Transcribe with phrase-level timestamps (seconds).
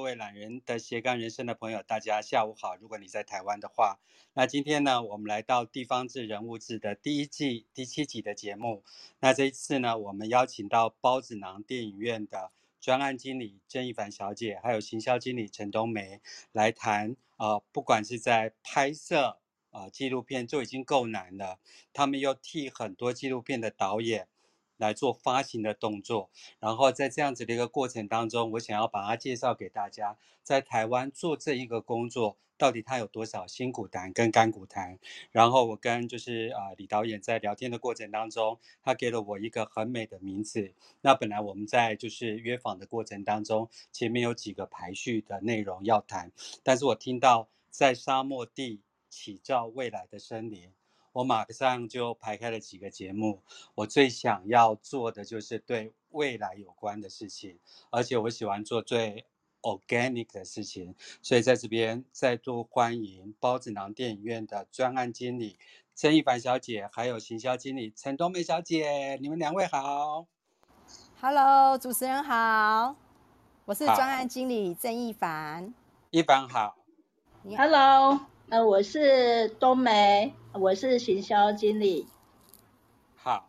[0.00, 2.74] 各位懒人的斜杠人生的朋友，大家下午好。
[2.74, 3.98] 如果你在台湾的话，
[4.32, 8.82] 那今天呢，我们来到地方志人物志的第一季第七集的节目。
[9.18, 12.50] 那这一次呢，我们邀请到包子囊电影院的
[12.80, 16.22] 专案经理郑一凡小姐，还有行销经理陈冬梅
[16.52, 17.14] 来谈。
[17.36, 19.36] 呃，不管是在拍摄
[19.70, 21.58] 呃纪录片就已经够难了，
[21.92, 24.28] 他们又替很多纪录片的导演。
[24.80, 34.98] 来做发行的动作，然后在这样子的一个过程当中，我想要把它介绍给大家，在台湾做这一个工作，到底它有多少辛苦谈跟甘苦谈。
[35.30, 40.72] 然后我跟就是啊、李导演在聊天的过程当中，他给了我一个很美的名字。
[41.02, 50.72] 那本来我们在就是约访的过程当中，前面有几个排序的内容要谈，但是我听到在沙漠地起造未来的森林。
[51.12, 53.42] 我马上就排开了几个节目，
[53.74, 57.58] 我最想要做的就是对未来有关的事情，
[57.90, 59.26] 而且我喜欢做最
[59.62, 65.58] organic 的事情，所以在这边再度欢迎包子囊电影院的专案经理
[65.94, 70.26] 郑一凡小姐，还有行销经理陈冬梅小姐，你们两位好。
[71.20, 72.96] Hello，主持人好，
[73.64, 75.74] 我是专案经理郑一凡。
[76.10, 76.76] 一凡好。
[77.56, 78.20] Hello。
[78.50, 82.08] 呃，我是冬梅，我是行销经理。
[83.14, 83.48] 好，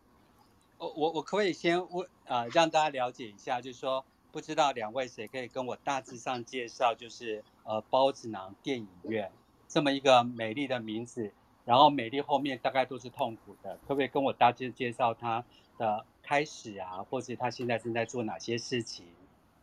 [0.77, 9.31] 我我我可不可以先问、呃，让大家了解一下，就是说，不知道两位谁可以跟我大致上介绍，就是呃，孢子囊电影院
[9.67, 11.33] 这么一个美丽的名字，
[11.65, 15.43] 然后美丽后面大概都是痛苦的，可不可以跟我大致介绍它
[15.79, 19.07] 的开始啊，或者它现在正在做哪些事情，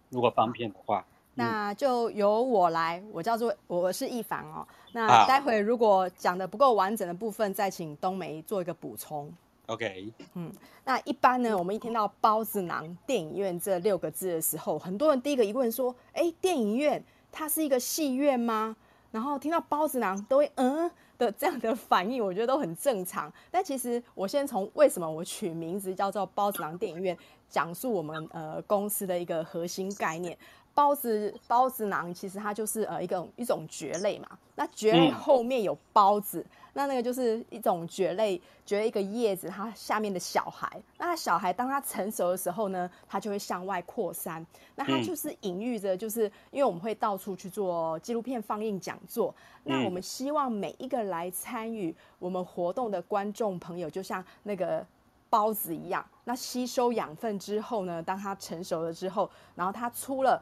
[0.08, 1.06] 如果方便的话。
[1.38, 4.66] 那就由我来，我叫做我是亦凡哦。
[4.92, 9.32] 那待会如果讲的不够完整的部分，再请冬梅做一个补充。
[9.66, 10.12] OK。
[10.34, 10.52] 嗯，
[10.84, 18.74] 那一般呢，我们一听到包子囊电影院这六个字的时候，很多人第一个疑问说：哎，电影院它是一个戏院吗？
[19.12, 23.32] 然后听到包子囊都会嗯的这样的反应，我觉得都很正常。
[23.50, 27.16] 但其实我先从为什么我取名字叫做包子囊电影院，
[27.48, 30.36] 讲述我们呃公司的一个核心概念。
[30.78, 44.46] 孢子孢子囊其实它就是呃一个一种蕨类嘛，那蕨类后面有孢子，嗯，那那个就是一种蕨类，蕨一个叶子，它下面的小孩，那小孩当它成熟的时候呢，它就会向外扩散，
[44.76, 49.34] 那它就是隐喻着，就是因为我们会到处去做纪录片放映讲座，
[49.64, 54.86] 那我们希望每一个来参与我们活动的观众朋友，就像那个
[55.28, 60.40] 孢子一样，那吸收养分之后呢，当它成熟了之后，然后它出了。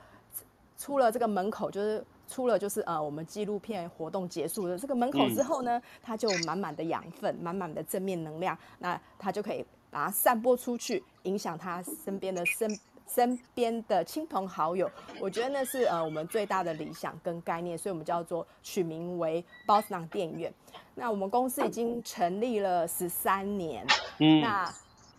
[0.79, 12.79] 出了这个门口，就是出了就是呃，我们纪录片活动结束的这个门口之后呢，它就满满的养分，满满的正面能量，那它就可以把它散播出去，影响他身边的身
[13.09, 14.91] 身边的亲朋好友。
[15.21, 20.53] 我觉得那是呃我们最大的理想跟概念，所以我们叫做取名为孢子囊电影院。
[20.95, 23.87] 那我们公司已经成立了十三年，
[24.19, 24.71] 嗯，那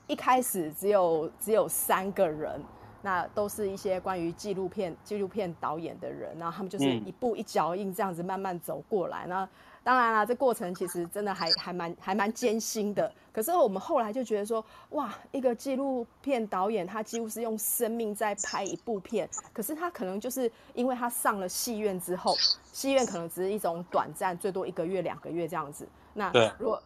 [0.06, 2.62] 一开始只有只有三个人。
[3.02, 9.26] 那都是一些关于纪录片、纪录片导演的人，然后他们就是一步一脚印这样子慢慢走过来。
[9.28, 9.48] 那
[9.84, 13.10] 当然啦，这过程其实真的还还蛮还蛮艰辛的。
[13.32, 22.36] 可是我们后来就觉得说，哇，一个纪录片导演他几乎是用生命在拍一部片，可是他可能就是因为他上了戏院之后，
[22.74, 25.88] 戏院可能只是一种短暂，最多一个月、两个月这样子。
[26.14, 26.82] 那如果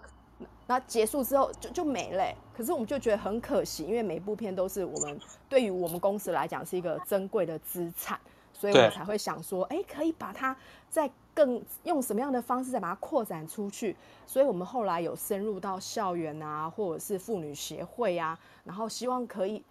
[0.68, 2.24] 那结束之后就就没了，
[2.56, 5.19] 可是我们就觉得很可惜，因为每一部片都是我们
[5.50, 8.18] 对于我们公司来讲是一个珍贵的资产，
[8.53, 10.56] 所以我们才会想说，哎，可以把它
[10.90, 13.96] 再更用什么样的方式再把它扩展出去。
[14.25, 19.62] 所以我们后来有深入到校园啊，或者是妇女协会啊，然后希望可以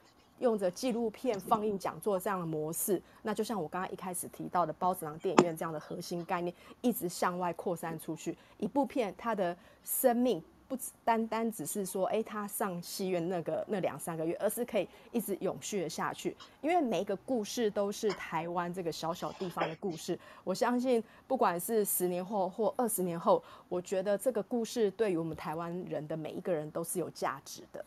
[0.41, 10.43] 用着纪录片放映讲座这样的模式，那就像我刚刚一开始提到的包子郎电影院这样的核心概念，一直向外扩散出去，一部片它的生命。
[10.71, 16.37] 不单单只是说，哎、欸，他上戏院那个那两三个月，而是可以一直永续的下去。
[16.61, 20.17] 因为每一个故事都是台湾这个小小地方的故事。
[20.45, 27.85] 我相信，不管是十年后或二十年后，我觉得这个故事对于我们台湾人的每一个人都是有价值的。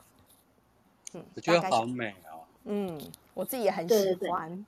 [1.14, 2.44] 嗯，我觉得好美哦。
[2.66, 3.00] 嗯，
[3.34, 4.04] 我自己也很喜欢。
[4.04, 4.66] 对对对，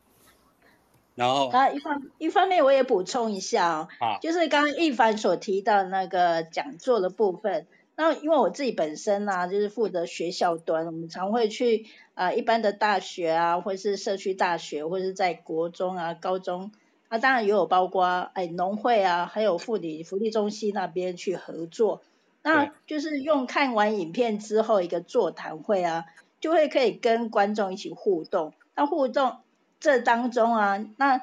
[1.15, 7.67] 然后啊，一方一方面我也补充一下哦，啊、就是刚刚一凡所提到那个讲座的部分。
[7.97, 16.71] 那因为我自己本身呢、啊，就是负责学校端，我们常会去啊、呃、一般的大学啊，或是社区大学，或是在国中啊、高中，
[17.07, 22.01] 啊当然也有包括哎农会啊，还有妇女福利中心那边去合作。
[22.42, 26.06] 那就是用看完影片之后一个座谈会啊，
[26.39, 28.53] 就会可以跟观众一起互动。
[28.75, 29.38] 那互动
[29.80, 31.21] 这当中啊，那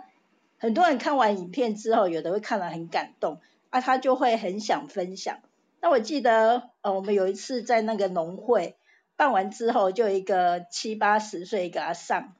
[0.59, 3.39] 很多人看完影片之后，有的会看了很感动，
[3.71, 5.39] 啊，他就会很想分享。
[5.83, 8.77] 那我记得，呃，我们有一次在那个农会
[9.17, 12.37] 办完之后，就一个七八十岁一个阿上，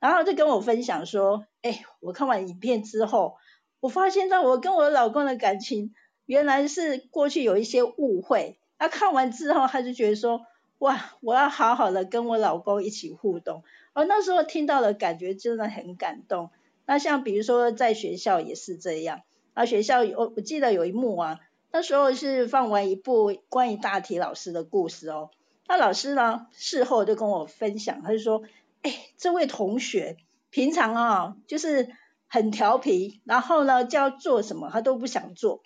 [0.00, 3.36] 然后就跟我分享说，哎，我看完影片之后，
[3.80, 5.94] 我发现到我跟我老公的感情
[6.24, 8.58] 原来是过去有一些误会。
[8.78, 10.46] 他看完之后，他就觉得说，
[10.78, 13.62] 哇，我要好好的跟我老公一起互动。
[13.92, 16.48] 而那时候听到的感觉真的很感动。
[16.86, 19.20] 那像比如说在学校也是这样，
[19.52, 21.40] 啊，学校我我记得有一幕啊，
[21.76, 25.28] 那时候是放完一部关于大体老师的故事哦。
[25.68, 28.42] 那老师呢，事后就跟我分享，他就说，
[28.80, 30.16] 哎，这位同学
[30.48, 31.90] 平常啊就是
[32.28, 35.60] 很调皮，然后呢叫做什么他都不想做，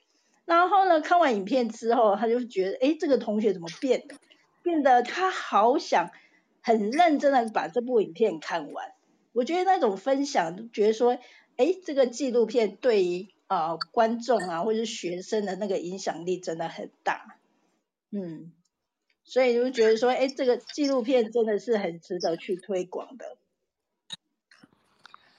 [0.46, 4.16] 然后呢看完影片之后，他就觉得，哎，这个同学怎么变了？
[4.64, 6.10] 变得他好想
[6.60, 8.88] 很认真的把这部影片看完。
[9.32, 11.16] 我觉得那种分享，觉得说，
[11.56, 17.36] 哎，这个纪录片对于、呃、观众啊或者是学生的那个影响力真的很大，
[18.10, 18.52] 嗯，
[19.24, 23.36] 所以就觉得说，哎，这个纪录片真的是很值得去推广的。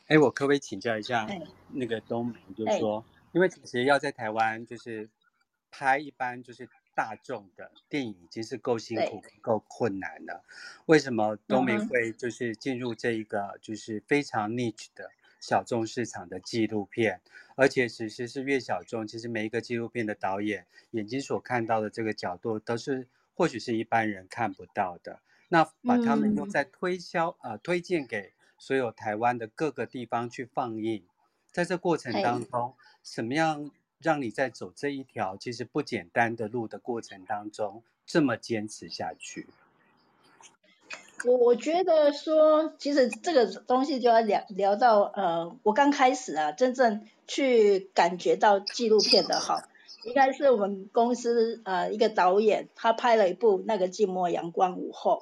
[0.07, 1.27] 哎，我可不可以请教一下
[1.69, 5.09] 那个东明，就是说，因为其实要在台湾就是
[5.71, 6.69] 拍一般就是。
[6.93, 10.43] 大众的电影已经是够辛苦、够困难了，
[10.87, 15.09] 为什么东明会就是进入这一个就是非常 niche 的
[15.41, 17.19] 小众市场的纪录片？
[17.55, 25.19] 而且其实是越小众，其实每一个纪录片的导演眼睛所看到的这个角度，都是或许是一般人看不到的。
[25.49, 31.03] 那把他们用在推销呃推荐给所有台湾的各个地方去放映，
[31.51, 33.69] 在这过程当中，什么样？
[34.03, 39.45] 让你在走这一条其实不简单的路的过程当中，这么坚持下去。
[41.25, 49.61] 我我觉得说，其实这个东西就要聊聊到呃，我刚开始啊，真正去感觉到纪录片的好，
[50.05, 55.19] 应该是我们公司呃一个导演，他拍了一部那个《寂寞阳光午后》，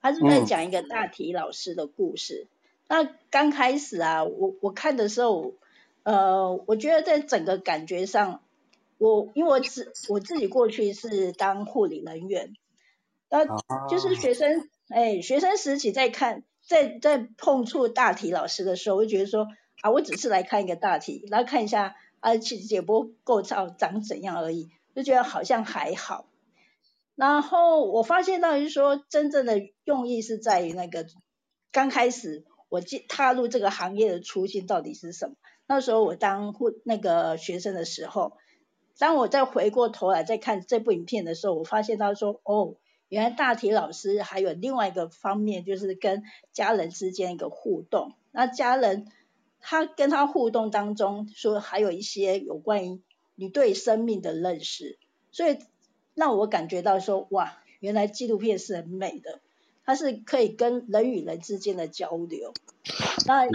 [0.00, 2.46] 他是在讲一个大体老师的故事。
[2.88, 5.52] 嗯、那刚开始啊，我我看的时候。
[6.06, 8.42] 呃，我觉得在整个感觉上，
[8.98, 12.52] 我因为我自我自己过去是当护理人员，
[13.30, 13.46] 那
[13.88, 19.48] 就是学生，哎，学生时期在看，在在碰触大体老师的时候，我就觉得说
[19.82, 26.26] 啊，我只是来看一个大体，然后看一下啊，解解剖构造长怎样而已，就觉得好像还好。
[27.14, 31.06] 然后我发现到就是说，真正的用意是在于那个
[31.70, 35.34] 刚开始我进踏入这个行业的初心到底是什么？
[35.66, 38.32] 那时候我当护那个学生的时候，
[38.98, 42.74] 当我再回过头来再看这部影片的时候，我发现他说，哦，
[43.08, 46.22] 原来大体老师还有另外一个方面，就是跟
[46.52, 48.12] 家人之间一个互动。
[48.32, 49.06] 那家人
[49.60, 53.00] 他跟他互动当中，说还有一些有关于
[53.34, 54.98] 你对生命的认识，
[55.30, 55.58] 所以
[56.14, 59.40] 让我感觉到说，哇，原来纪录片是很美的，
[59.84, 62.52] 它是可以跟人与人之间的交流。
[63.26, 63.46] 那。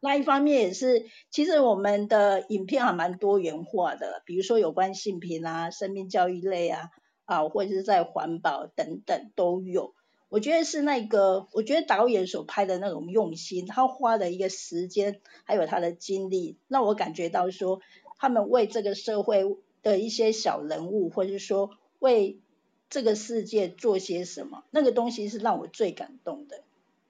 [0.00, 6.90] 那一方面也是，其实我们的影片还蛮多元化的，比如说有关性平啊、生命教育类啊，
[7.28, 9.94] 啊，或者是在环保等等都有。
[10.30, 17.80] 我觉得是那个，我觉得导演所拍的那种用心，他花的一个时间，还有他的精力，让我感觉到说，
[18.16, 19.44] 他们为这个社会
[19.82, 22.40] 的一些小人物，或者是说为
[22.88, 26.62] 这个世界做些什么，那个东西是让我最感动的，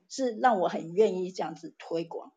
[0.08, 2.32] 是让我很愿意这样子推广。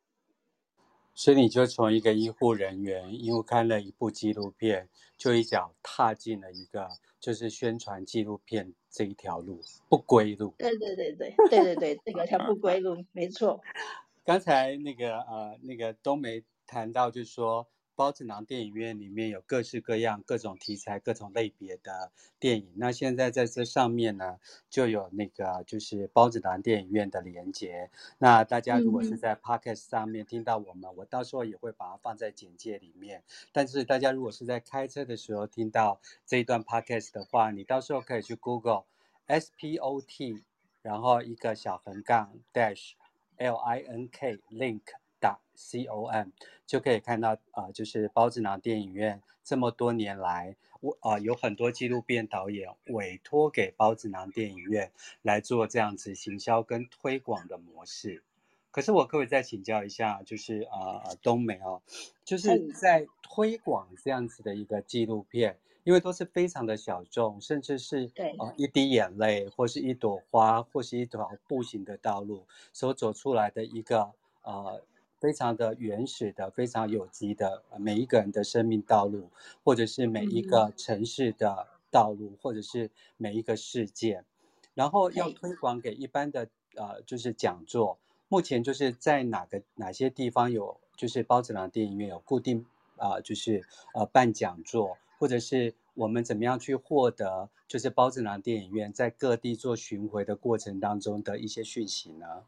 [1.14, 6.88] 所以你就从一个医护人员，因为看了一部纪录片，就一脚踏进了一个
[7.22, 10.54] 就是宣传纪录片这一条路，不归路。
[10.58, 13.62] 对对对对对对对，这个叫不归路，没错。
[14.26, 17.66] 刚才那个呃那个冬梅谈到，就是说。
[18.02, 22.68] 孢子囊电影院里面有各式各样、各种题材、各种类别的电影。
[22.74, 24.40] 那现在在这上面呢，
[24.72, 27.92] 就有那个就是包子囊电影院的连接。
[28.18, 33.22] 那大家如果是在 Podcast 上面听到我们，嗯、我到时候也会把它放在简介里面。
[33.52, 38.86] 但是大家如果是在开车的时候听到这一段 Podcast 的话，你到时候可以去 Google
[39.28, 40.42] S P O T，
[40.82, 42.94] 然后一个小横杠 Dash
[43.38, 44.82] L I N K Link。
[45.22, 46.30] 打 com
[46.66, 58.24] 就可以看到啊、呃，就是包子囊电影院这么多年来，我、呃、啊有很多纪录片导演委托给包子囊电影院来做这样子行销跟推广的模式。
[58.72, 61.82] 可是我可不可以再请教一下，就是啊、呃、东梅哦，
[62.24, 74.14] 就是在推广这样子的一个纪录片，因为都是非常的小众，甚至是对啊、呃、一滴眼泪，或是一朵花，或是一条步行的道路所走出来的一个
[74.44, 74.82] 呃。
[75.22, 79.30] 非常的原始的、非常有机的每一个人的生命道路，
[79.64, 84.26] 或者是每一个城市的道路，或者是每一个事件，
[84.74, 88.00] 然后要推广给一般的呃，就是讲座。
[88.30, 93.64] 目前就是在哪个哪些地方有，就是包子郎电影院有固定啊、呃，就是
[93.94, 102.46] 呃办讲座，或者是我们怎么样去获得，就是包子郎电影院在各地做巡回的过程当中的一些讯息呢？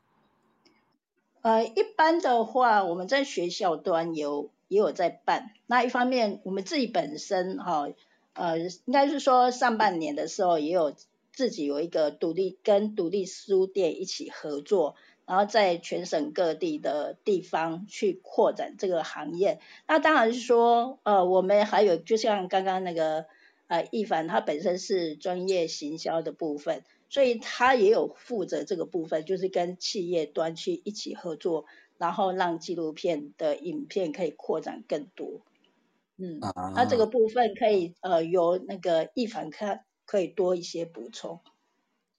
[1.43, 5.51] 呃，一般的话，我们在学校端有也有在办。
[5.67, 7.87] 那一方面，我们自己本身哈，
[8.33, 10.95] 呃，应该是说上半年的时候也有
[11.31, 14.95] 自己有一个独立跟独立书店一起合作。
[15.25, 23.25] 然后在全省各地的地方去扩展这个行业，那当然是说，呃，我们还有就像刚刚那个
[23.67, 26.83] 呃易凡，他本身是专业行销的部分，
[27.13, 31.65] 所以他也有负责这个部分，就是跟企业端去一起合作，
[31.99, 35.41] 然后让纪录片的影片可以扩展更多。
[36.17, 41.39] 嗯，啊、那这个部分可以呃由那个易凡看可以多一些补充。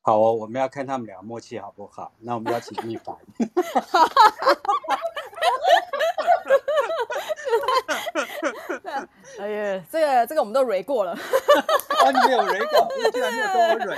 [0.01, 2.15] 好哦，我们要看他们俩默契好不好？
[2.21, 3.17] 那我们邀请易凡。
[9.41, 11.13] 哎呀，这个这个我们都蕊过了。
[11.13, 13.97] 啊，你没有蕊过， 我竟然没有跟我蕊。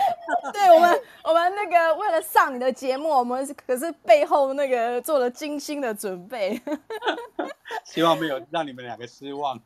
[0.52, 6.60] 对我们，我们那个为了上你的节目，我们可是背后那个做了精心的准备。
[7.84, 9.58] 希望没有让你们两个失望。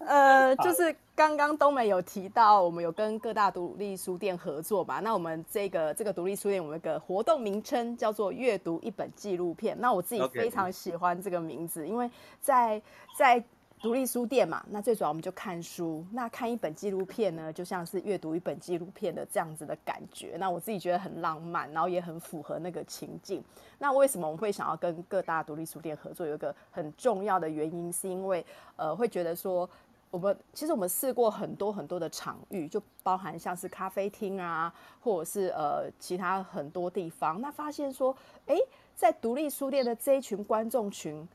[0.00, 5.00] 呃，就是刚刚东美有提到，我们有跟各大独立书店合作吧？
[5.02, 9.76] 那我们这个这个独立书店，我们有个活动名称叫做“阅读一本纪录片”。
[9.80, 12.10] 那我自己非常喜欢这个名字，因为
[12.40, 12.82] 在
[13.16, 13.42] 在。
[13.78, 16.04] 独立书店嘛，那最主要我们就看书。
[16.10, 20.36] 那看一本纪录片呢，就像是阅读一本纪录片的这样子的感觉。
[20.40, 23.44] 那我自己觉得很浪漫，然后也很符合那个情境。
[23.78, 26.26] 那为什么我们会想要跟各大独立书店合作？
[26.26, 28.44] 有一个很重要的原因，是因为
[28.76, 29.68] 呃，会觉得说，
[30.10, 37.38] 我们其实我们试过很多很多的场域，就包含像是咖啡厅啊，或者是呃其他很多地方。
[37.42, 38.16] 那发现说，
[38.46, 38.56] 哎，
[38.96, 41.28] 在独立书店的这一群观众群，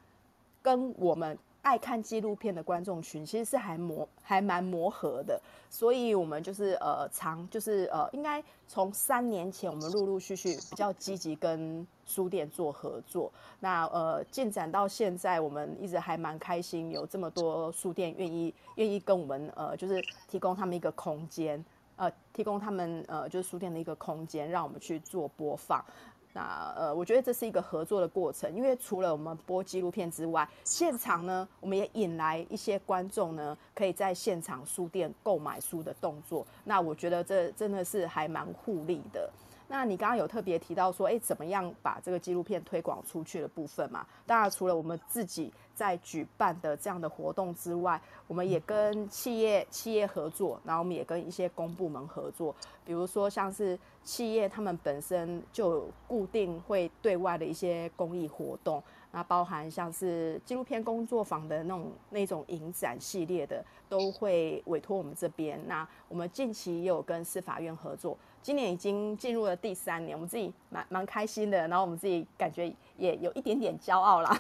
[0.64, 1.38] 跟我们。
[1.62, 5.40] 爱看纪录片的观众群其实是还磨还蛮磨合的，
[5.70, 21.64] 所以我们就是呃常就是呃应该从三年前我们陆陆续续比较积极跟书店做合作，那呃进展到现在我们一直还蛮开心，有这么多书店愿意愿意跟我们呃就是提供他们一个空间，
[21.96, 25.86] 呃提供他们呃就是书店的一个空间，让我们去做播放。
[26.34, 36.46] 那呃，我觉得这是一个合作的过程，因为除了我们播纪录片之外，现场呢，我们也引来一些观众呢，可以在现场书店购买书的动作。
[36.64, 39.30] 那我觉得这真的是还蛮互利的。
[39.72, 44.06] 那你刚刚有特别提到说，哎，怎么样把这个纪录片推广出去的部分嘛？
[44.26, 58.84] 当然，除了我们自己在举办的这样的活动之外，我们也跟企业企业合作，然后我们也跟一些公部门合作，比如说像是企业他们本身就固定会对外的一些公益活动。
[59.14, 65.62] 那包含像是纪录片工作坊的那种那种影展系列的，都会委托我们这边。
[65.68, 71.68] 那我们近期也有跟司法院合作，今年已经进入了第三年，我们自己蛮蛮开心的。
[71.68, 74.38] 然后我们自己感觉也有一点点骄傲啦，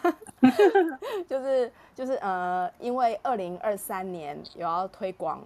[1.28, 5.46] 就是就是呃，因为二零二三年有要推广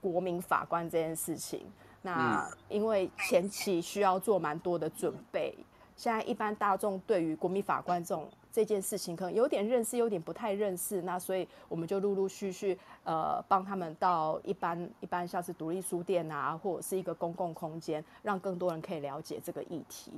[0.00, 1.66] 国民法官这件事情，
[2.02, 5.56] 那因为前期需要做蛮多的准备，
[5.96, 8.28] 现在一般大众对于国民法官这种。
[8.54, 20.12] 这件事情可能有点认识，有点不太认识，那所以我们就陆陆续续呃帮他们到一般一般像是独立书店啊，或者是一个公共空间，让更多人可以了解这个议题，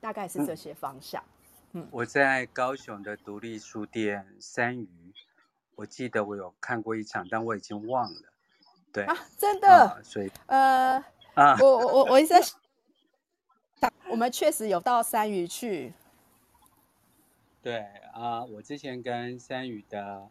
[0.00, 1.20] 大概是这些方向。
[1.72, 4.88] 嗯，我在高雄的独立书店三余，
[5.74, 8.20] 我记得我有看过一场，但我已经忘了。
[8.92, 11.04] 对啊，真的，啊、所以呃
[11.34, 15.92] 啊，我我我我一直在想，我们确实有到三余去。
[17.62, 20.26] 对啊，我之前跟三宇的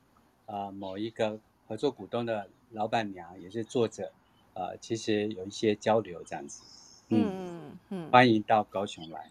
[0.47, 4.11] 呃某一个合作股东的老板娘也是作者，
[4.55, 6.63] 呃，其实有一些交流这样子。
[7.09, 9.29] 嗯嗯嗯，欢迎到高雄来。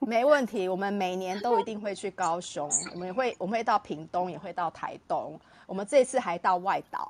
[0.00, 7.08] 没问题，我们每年都一定会去高雄，我们也会我们会到屏东，也会到台东，我们这次还到外岛。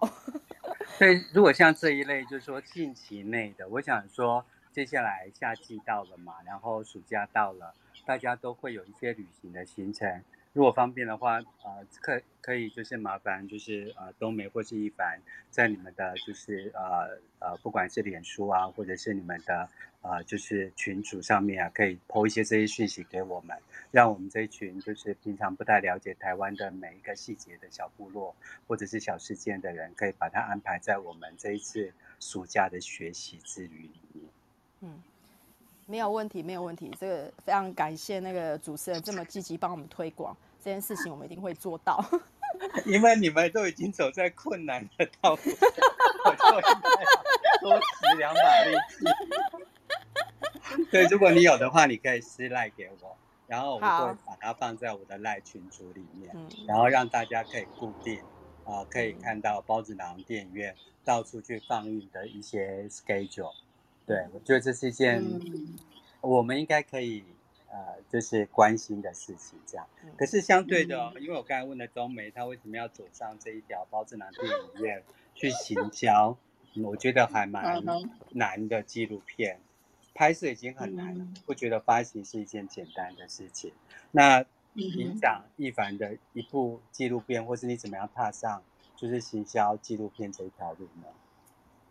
[0.99, 7.73] 所以如果像这一类，就是说近期内的，我想说接下来夏季到了嘛，然后暑假到了。
[8.08, 10.24] 大家都会有一些旅行的行程，
[10.54, 19.68] 如果方便的话，呃，可可以就是麻烦就是呃冬梅或是一凡在你们的就是呃呃不管是脸书啊，或者是你们的
[20.00, 23.54] 呃，就是群组上面啊，可以抛一些这些讯息给我们，
[23.90, 28.34] 让我们这一群就是平常不太了解台湾的每一个细节的小部落
[28.66, 34.24] 或者是小事件的人，可以把它安排在我们这一次暑假的学习之旅里面。
[34.80, 35.02] 嗯。
[35.88, 36.95] 没有问题，没有问题。
[37.00, 42.04] 这个非常感谢那个主持人这么积极帮我们推广这件事情，我们一定会做到。
[42.85, 47.04] 因为你们都已经走在困难的道路，我就应该
[47.62, 49.07] 多使两把力气。
[50.90, 53.16] 对，如果你有的话，你可以私赖给我，
[53.47, 53.87] 然后我会
[54.26, 58.18] 把它放在我的赖群组里面，然后让大家可以固定
[58.64, 63.54] 啊、呃，可以看到包子囊电影院到处去放映的一些 schedule。
[64.08, 65.22] 对，我觉得这是一件
[66.22, 67.22] 我们应该可以
[67.70, 69.58] 呃，就是关心的事情。
[69.66, 69.86] 这样，
[70.16, 76.38] 可是相对的，哦，因为我刚才问了中梅，她为什么要走上这一条包子男电影院去行销？
[76.82, 77.84] 我觉得还蛮
[78.30, 78.82] 难的。
[78.82, 79.60] 纪录片
[80.14, 83.72] 拍摄已经很难了，不觉得发行是一件简单的事情。
[84.12, 88.62] 那你讲易凡的一部纪录片，或是你怎么样踏上
[88.96, 91.08] 就是行销纪录片这一条路呢？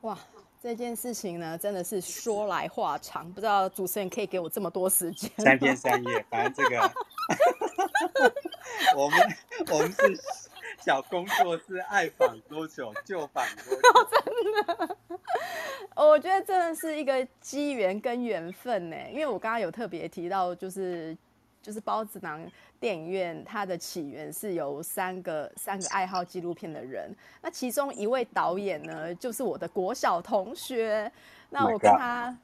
[0.01, 0.17] 哇！
[0.61, 5.29] 这件事情呢，真的是说来话长，不知道主持人可以给我这么多时间。
[5.37, 6.91] 三天三夜，反正这个，
[8.97, 9.19] 我们
[9.71, 10.19] 我们是
[10.83, 13.89] 小工作室，爱访多久就访多久。
[13.93, 14.19] 哦，真
[14.77, 14.97] 的，
[15.95, 21.15] 我觉得真的是一个机缘跟缘分呢，因为我刚刚有特别提到，就是
[21.67, 22.41] 就是包子囊。
[22.79, 31.11] 电影院它的起源是由三个三个爱好纪录片的人，那其中一位导演呢，就是我的国小同学。
[31.49, 32.35] 那我跟他，oh、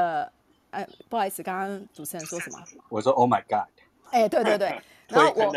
[0.00, 0.32] 呃，
[0.70, 2.58] 呃，不好意思，刚刚主持人说什么？
[2.88, 3.68] 我说 Oh my God！
[4.10, 5.52] 哎、欸，对对对， 然后 我，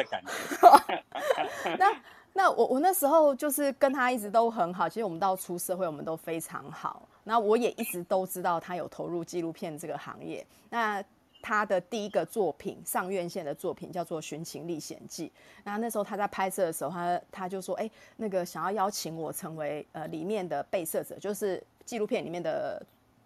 [1.80, 1.96] 那
[2.34, 7.08] 那我我那时候就是跟他一直都很好，其实我们到出社会，我们都非常好。
[7.24, 10.46] 那我也一直都知道他有投入纪录片这个行业。
[10.70, 11.02] 那
[11.44, 15.28] 他的第一个作品上院线的作品叫做《寻情历险记》，
[15.66, 22.82] 那那时候他在拍摄的时候，他他就说：“哎、那个想要邀请我成为呃里面的被摄者，就是纪录片里面的。”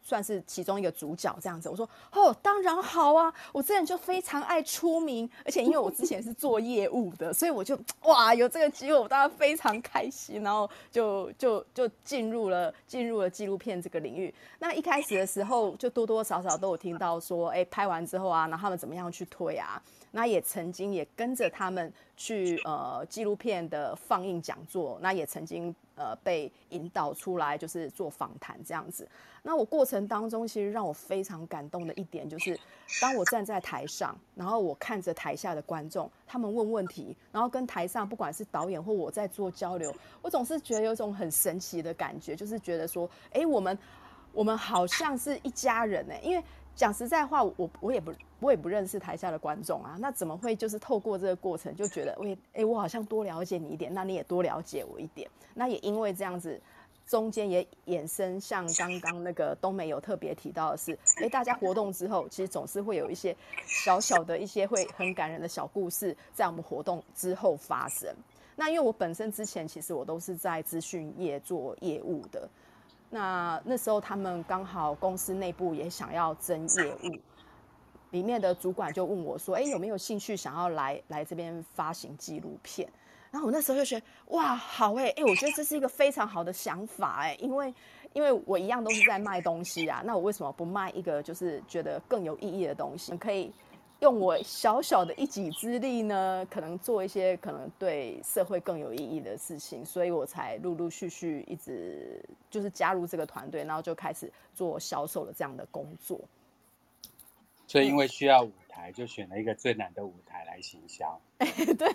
[0.07, 3.33] 算是其中一个主角这样子，我说哦，当然好啊！
[3.51, 14.33] 我之前就非常爱出名，而且因为我之前是做业务的，所以我就哇，有这个机会，我当然非常开心，然后就就就进入了进入了纪录片这个领域。
[14.59, 19.81] 那一开始的时候，就多多少少都有听到说，哎，拍完之后啊，然后他们怎么样去推啊？
[20.11, 29.05] 那也曾经也跟着他们去呃纪录片的放映讲座，那也曾经呃被引导出来就是做访谈这样子。
[29.43, 32.57] 那我过程当中其实让我非常感动的一点就是，
[33.01, 43.77] 当我站在台上，然后我看着台下的观众，他们问问题，然后跟台上不管是导演或我在做交流，我总是觉得有一种很神奇的感觉，就是觉得说，哎，我们
[44.31, 46.43] 我们好像是一家人呢，因为。
[46.77, 56.61] 讲实在话，我我也不我也不认识台下的观众啊，那怎么会就是透过这个过程就觉得，喂，哎，我好像多了解你一点，那你也多了解我一点，那也因为这样子，
[57.07, 63.35] 中间也衍生像刚刚那个冬梅有特别提到的是，哎，大家活动之后，其实总是会有一些
[63.65, 68.07] 小小的一些会很感人的小故事在我们活动之后发生。
[68.55, 72.47] 那因为我本身之前其实我都是在资讯业做业务的。
[73.09, 77.17] 那那时候他们刚好公司内部也想要增业务，
[78.11, 82.87] 里面的主管就问我说：“哎，有没有兴趣想要来来这边发行纪录片？”
[83.31, 87.73] 然后我那时候就觉得：“哇，好哎哎，我觉得这是一个非常好的想法哎，因为
[88.13, 93.15] 因为我一样都是在卖东西啊，那我为什么不卖一个就是觉得更有意义的东西？
[93.17, 93.51] 可以。”
[93.99, 106.19] 用我小小的一己之力呢，可能做一些可能对社会更有意义的事情，所以我才陆陆续续一直就是加入这个团队，然后就开始做销售的这样的工作。
[107.65, 111.19] 所以因为需要舞台，就选了一个最难的舞台来行销。
[111.39, 111.87] 对，对。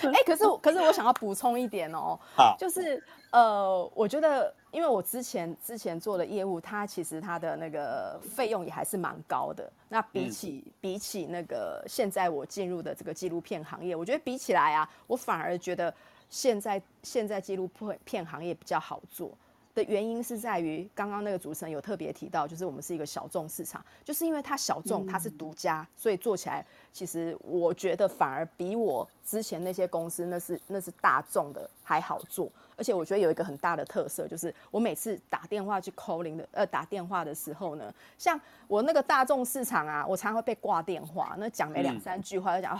[0.06, 9.70] 哎、欸，可是可是我想要补充一点哦， 好，就是呃，我觉得，因为我之前之前做的业务，它其实它的那个费用也还是蛮高的。
[9.88, 15.92] 那比起、嗯、比起那个现在我进入的这个纪录片行业，我觉得比起来啊，我反而觉得
[16.30, 19.30] 现在现在纪录片片行业比较好做。
[19.78, 32.50] 的原因是在于，刚刚那个主持人有特别提到，就是我们是一个小众市场，就是因为它小众，它是独家，所以做起来其实我觉得反而比我之前那些公司那是那是大众的还好做。
[32.76, 42.78] 而且我觉得有一个很大的特色，就是我每次打电话去 calling 的，呃，打电话的时候呢，像我那个大众市场啊，我常常会被挂电话，那讲没两三句话就讲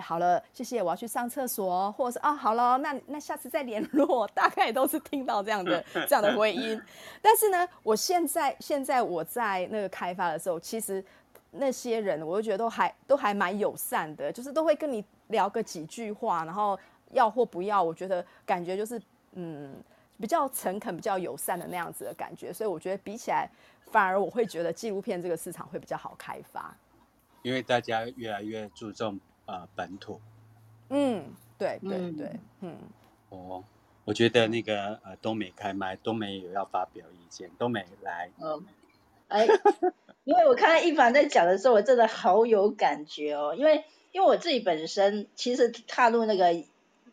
[0.00, 6.80] 好了，谢谢，我要去上厕所，或者是啊，好了，那那下次再联络， 大概都是听到这样的 这样的的回音。
[7.20, 11.04] 但是呢，我现在现在我在那个开发的时候，其实
[11.50, 16.78] 那些人我就觉得都还都还蛮友善的，就是都会跟你聊个几句话，然后
[17.12, 19.00] 要或不要，我觉得感觉就是
[19.32, 19.74] 嗯
[20.20, 22.52] 比较诚恳、比较友善的那样子的感觉。
[22.52, 23.50] 所以我觉得比起来，
[23.90, 26.76] 反而我会觉得纪录片这个市场会比较好开发，
[27.42, 30.20] 因为大家越来越注重呃本土。
[30.88, 31.24] 嗯，
[31.58, 32.76] 对对对，嗯。
[33.28, 33.64] 哦，
[34.04, 38.30] 我觉得那个呃东美开麦，东美有要发表意见，东美来。
[38.40, 38.64] 嗯，
[39.26, 39.44] 哎，
[40.22, 46.54] 因为我看到一凡在讲的时候，我真的好有感觉哦，因为因为我自己本身其实踏入那个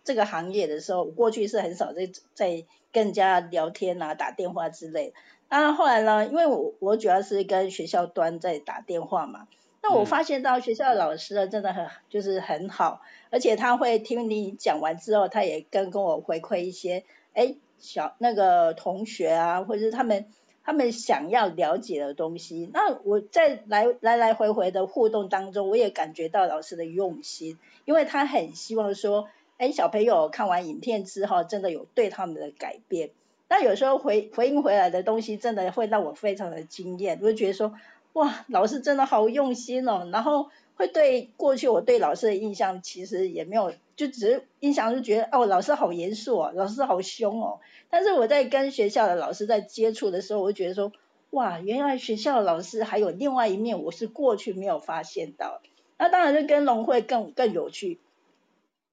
[0.03, 5.13] 这个行业的时候，我过去是很少在在跟人家聊天啊、打电话之类的。
[5.49, 9.47] 当然后来呢，因为我我主要是跟学校端在打电话嘛。
[9.85, 20.27] 那我发现到学校老师呢，真的很就是很好，而且他会听你讲完之后，他也跟跟我回馈一些，哎，小那个同学啊，或者是他们
[20.63, 22.69] 他们想要了解的东西。
[22.73, 33.11] 那我在来来来回回的互动当中，我也感觉到老师的用心，因为他很希望说，哎，小朋友看完影片之后，真的有对他们的改变。
[33.49, 37.73] 那有时候回回应回来的东西，真的会让我非常的惊艳，我就觉得说。
[38.13, 47.59] 哇，老师真的好用心哦，然后会对过去我对老师的印象其实也没有，就只是印象就觉得哦，老师好严肃哦，老师好凶哦。
[47.89, 50.91] 但是我在跟学校的老师在接触的时候，我就觉得说，
[51.31, 55.59] 哇，原来学校的老师还有另外一面，我是过去没有发现到。
[55.97, 57.97] 那当然就跟龙会更更有趣，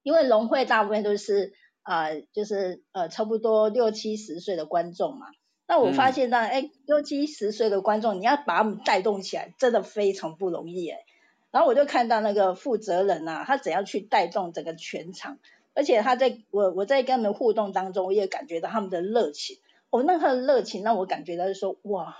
[0.03, 5.27] 因为农会大部分都是啊、呃，就是呃差不多六七十岁的观众嘛。
[5.67, 10.99] 那我发现到，哎、嗯，六七十岁的观众，你要把他们带动起来，真的非常不容易哎。
[11.53, 15.39] 然后我就看到那个负责人啊，他怎样去带动整个全场，
[15.75, 19.59] 而且他在我我在跟他们互动当中，我也感觉到他们的热情。
[19.91, 22.17] 哦，那他的热情让我感觉到就说，哇，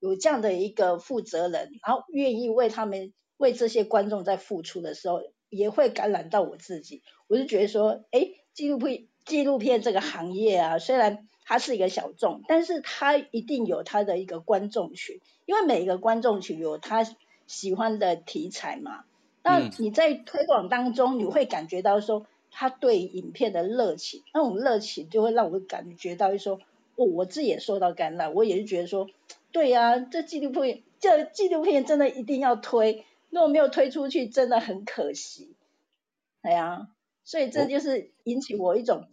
[0.00, 5.22] 有这样的一个负责人，然后愿意为他们为这些观众在付出的时候，
[5.56, 7.02] 也会感染到我自己。
[7.26, 11.26] 我就觉得说，哎，纪录片纪录片这个行业啊，虽然。
[11.46, 17.06] 它是一个小众，但是它一定有它的一个观众群，因为每一个观众群有他
[17.46, 19.04] 喜欢的题材嘛。
[19.42, 26.60] 那你在推广当中，你会感觉到说他对影片的热情，那种热情就会让我感觉到说，
[26.96, 29.10] 哦，我自己也受到感染，我也是觉得说，
[29.52, 35.56] 对呀、啊，这纪录片，这纪录片真的一定要推，如果没有推出去，真的很可惜。
[36.42, 36.86] 哎呀，
[37.24, 39.08] 所以这就是引起我一种。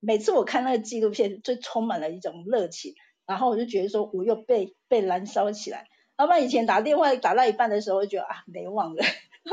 [0.00, 5.86] 每次我看那个纪录片，就充满了一种热情，然后我就觉得说，我又被被燃烧起来。
[6.18, 9.04] 要不然以前打电话打到一半的时候，就觉得啊，没忘了，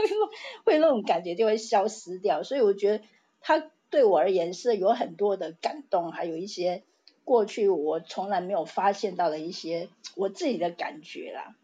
[0.66, 2.42] 会那种感觉就会消失掉。
[2.42, 3.04] 所以我觉得
[3.40, 6.82] 他对我而言是有很多的感动，还有一些
[7.24, 11.56] 过去我从来没有发现到的一些我自己的感觉啦。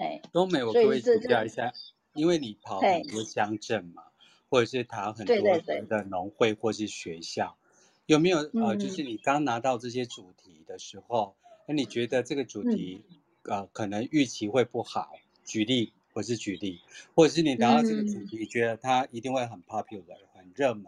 [0.00, 1.74] 哎，东美，我可以请教一下，
[2.14, 4.04] 因为你跑很多乡镇嘛，
[4.48, 7.58] 或者是谈很多的农会或是学校。
[8.06, 11.36] 有没有呃，就是你刚拿到这些主题的时候，
[11.68, 13.04] 那、嗯、你觉得这个主题
[13.42, 15.12] 呃可能预期会不好？
[15.44, 16.80] 举例，或是举例，
[17.14, 20.86] 或者是你拿到这个主题，觉得它一定会很 popular，很热门，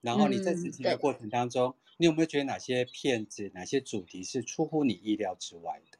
[0.00, 5.97] 然后你在执行的过程当中，你有没有觉得哪些片子、哪些主题是出乎你意料之外的？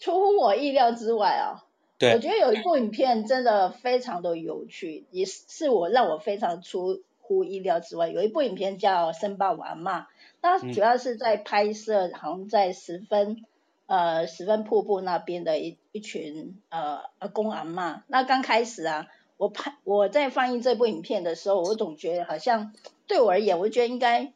[0.00, 1.62] 出乎我意料之外啊、哦，
[1.98, 7.02] 对，我觉得有一部影片真的非常的有趣，也是我让我非常出。
[7.22, 10.00] 乎意料之外，有一部影片叫《森巴舞阿嬷》，
[10.42, 13.44] 它主要是在拍摄，好像在十分
[13.86, 18.00] 呃十分瀑布那边的一一群呃阿公阿嬷。
[18.08, 22.74] 那刚开始啊，我拍我在放映这部影片的时候，我总觉得好像
[23.06, 24.32] 对我而言，我觉得应该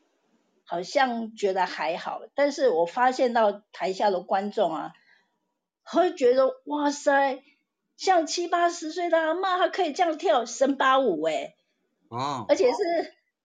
[0.65, 4.93] 好像觉得还好，但是我发现到台下的观众啊，
[5.85, 7.43] 会觉得哇塞，
[7.97, 11.57] 像七八十岁的阿嬷，她可以这样跳森巴舞诶、欸。
[12.09, 12.77] 哦，而且是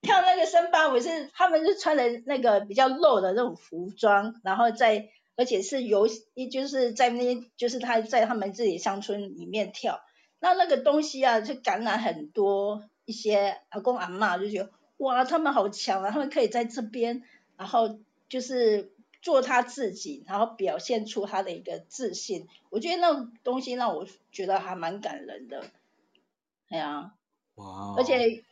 [0.01, 6.07] 跳那个森巴舞，是他们是穿的那个比较露的那种服装，然后在而且是游，
[6.51, 10.01] 就是在那，就是他在他们自己乡村里面跳，
[10.39, 17.23] 那那个东西啊，就感染很多一些阿公阿嬷，就觉得哇，他们好强啊，他们可以在这边，
[17.57, 25.65] 然后就是做他自己，然后表现出他的一个自信，我觉得那种东西让我觉得还蛮感人的，
[26.69, 27.13] 哎呀，
[27.55, 28.43] 哇，而且。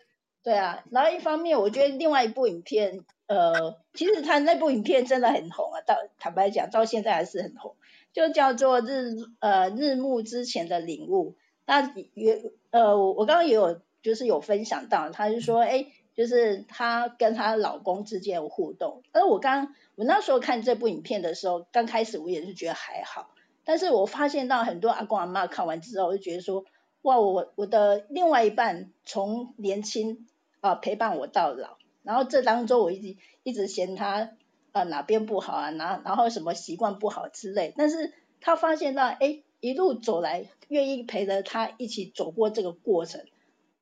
[0.43, 7.75] 对啊，然后一方面，我觉得另外一部影片，呃，其实他那部影片真的很红啊，到坦白讲，到现在还是很红，
[8.13, 11.36] 就叫做日呃日暮之前的领悟。
[11.65, 19.03] 那也呃，我我刚刚也有就是有分享到，他就说，哎，就是她跟她老公之间的互动。
[19.13, 23.30] 而我刚我那时候看这部影片的时候，刚开始我也是觉得还好，
[23.63, 26.65] 但是我发现到很多阿公阿嬷看完之后，就觉得说，
[27.03, 30.27] 哇，我我的另外一半从年轻
[30.60, 34.32] 啊、陪伴我到老，然后这当中我一直一直嫌他
[34.71, 43.23] 啊、呃、哪边不好啊，然然后什么习惯不好之类，但是他发现到，哎，一路走来愿意陪着他一起走过这个过程，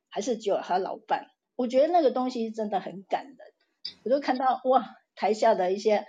[0.10, 1.28] 还是只有他老伴。
[1.56, 3.38] 我觉得那个东西真的很感人，
[4.04, 6.06] 我就看到哇，台下的一些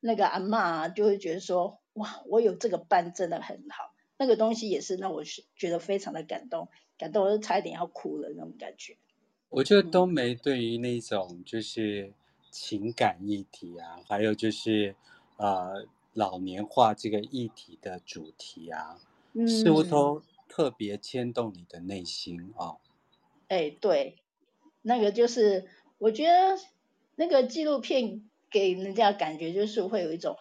[0.00, 8.96] 那个阿妈啊，就会觉得说，哇，我有这个伴真的很好，那个东西也是让我是觉得非常的感动，感动我就差一点要哭了那种感觉。
[9.48, 12.12] 我觉得冬梅对于那种就是
[12.50, 14.94] 情感议题啊，还有就是
[15.36, 18.98] 呃老年化这个议题的主题啊，
[19.32, 22.78] 嗯、似乎都特别牵动你的内心哦。
[23.48, 24.21] 哎，对。
[24.82, 25.64] 那个就是，
[25.98, 26.58] 我觉得
[27.14, 30.36] 那个纪录片给人家感觉就是会有一种，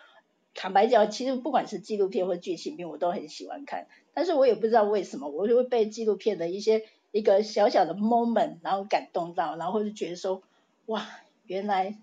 [0.56, 3.88] 坦白讲，其实不管是纪录片或剧情片，我都很喜欢看。
[4.14, 10.42] 但是我也不知道为什么，我就会被纪录片的一些一个小小的 moment，然后感动到，然后就觉得说，
[10.88, 11.08] 哇，
[11.46, 12.00] 原来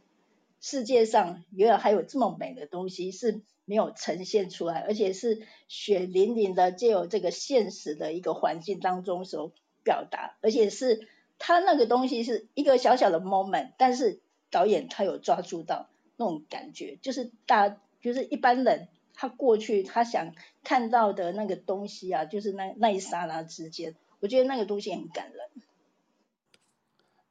[0.60, 9.50] 世界上原来还有这么美的东西是没有呈现出来，而且是血淋淋的借由这个现实的一个环境当中所
[9.82, 11.08] 表达，而且是。
[11.38, 14.20] 他那个东西是一个小小的 moment，但是
[14.50, 17.68] 导演他有抓住到那种感觉，就是大
[18.00, 25.40] 就是一般人他过去他想看到的那个东西啊，就是那那一刹那之间，我觉得那个东西很感人。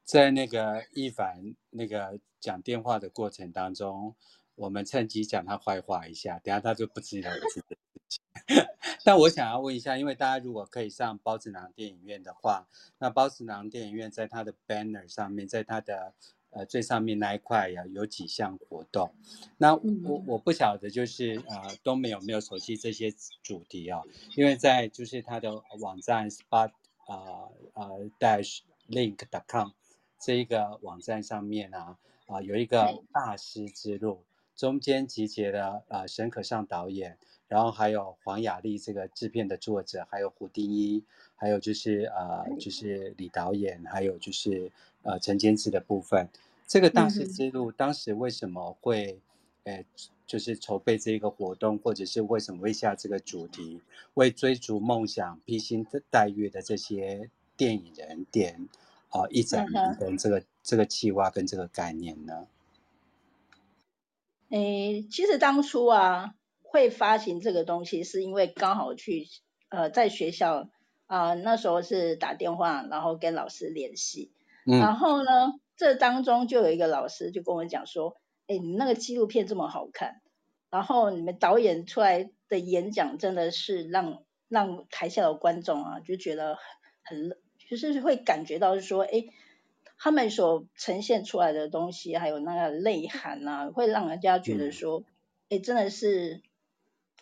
[0.04, 4.16] 在那个一凡那个讲电话的过程当中，
[4.56, 7.30] 我们趁机讲他坏话一下，等下他就不知道。
[9.04, 12.68] 但我想要问一下，因为大家如果可以上包子囊电影院的话，
[13.00, 16.14] 那包子囊电影院在它的 banner 上面，在它的
[16.50, 19.14] 呃最上面那一块呀，有几项活动。
[19.58, 24.02] 那我我不晓得就是呃冬梅有没有熟悉这些主题啊？
[24.36, 26.72] 因为在就是它的网站 spot
[27.06, 29.72] 啊呃 dash link dot com
[30.20, 37.18] 这一个网站上面啊啊、呃、有一个大师之路，中间集结了呃沈可尚导演。
[37.48, 41.04] 然后还有黄雅莉这个制片的作者，还有胡定一，
[41.36, 44.70] 还有就是呃，就是李导演，还有就是
[45.04, 46.28] 呃陈监制的部分。
[46.68, 49.22] 这个大师之路当时为什么会，
[49.64, 49.86] 呃，
[50.26, 53.82] 就是筹备这个活动，或者是为什么会下这个主题，
[54.16, 58.68] 为追逐梦想披星戴月的这些电影人点
[59.10, 62.48] 啊、呃、一盏明灯这个这个计划跟这个概念呢？
[64.50, 66.34] 诶，其实当初啊。
[66.70, 69.26] 会发行这个东西，是因为刚好去
[69.70, 70.70] 呃在学校
[71.06, 74.32] 啊、呃、那时候是打电话，然后跟老师联系，
[74.66, 80.22] 嗯、然后呢这当中就有一个老师就跟我讲说，哎，你那个纪录片这么好看，
[80.70, 86.58] 然后你们导演出来的演讲真的是让让台下的观众啊就觉得
[87.02, 87.38] 很
[87.70, 89.26] 就是会感觉到说，哎，
[89.98, 95.06] 他们所呈现出来的东西还有那个内涵啊，会让人家觉得说，
[95.50, 96.42] 哎、嗯，真的是。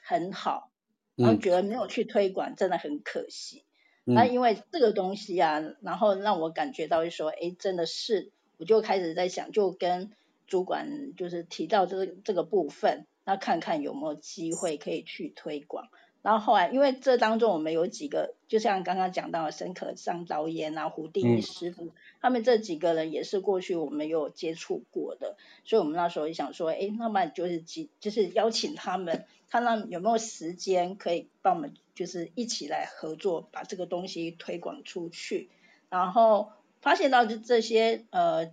[0.07, 0.69] 很好，
[1.15, 3.63] 然后觉得没有去推广，嗯、真的很可惜。
[4.03, 10.11] 那、嗯、因为这个东西啊，然后让我感觉到就说，哎，真的是，我就开始在想，就跟
[10.45, 15.87] 主管就是提到这个这个部分，那看看有没有机会可以去推广。
[16.25, 35.51] 然后后来，因为这当中我们有几个，就像刚刚讲到的沈可尚导演啊、胡定一师傅，嗯、他们这几个人也是过去我们有接触过的，所以我们那时候也想说，哎，那么就是就是邀请他们，看看有没有时间可以帮我们，就是一起来合作，把这个东西推广出去。
[35.89, 38.51] 然后发现到这这些呃。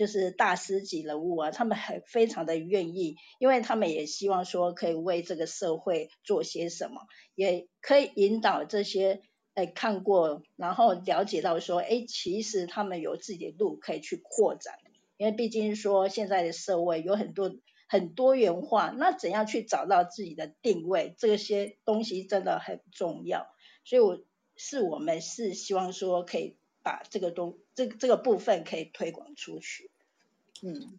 [0.00, 7.02] 就是大师级人物啊，他们很非常的愿意，因为他们也希望说可以为这个社会做些什么，
[7.34, 9.20] 也可以引导这些
[9.52, 14.72] 哎看过，然后了解到说，哎，其实他们有自己的路可以去扩展，
[15.18, 17.52] 因为毕竟说现在的社会有很多
[17.86, 23.46] 很多元化，那怎样去找到自己的定位，这些东西真的很重要，
[23.84, 24.18] 所以我
[24.56, 26.56] 是我们是希望说可以。
[26.82, 29.90] 把这个东这这个部分可以推广出去，
[30.62, 30.98] 嗯，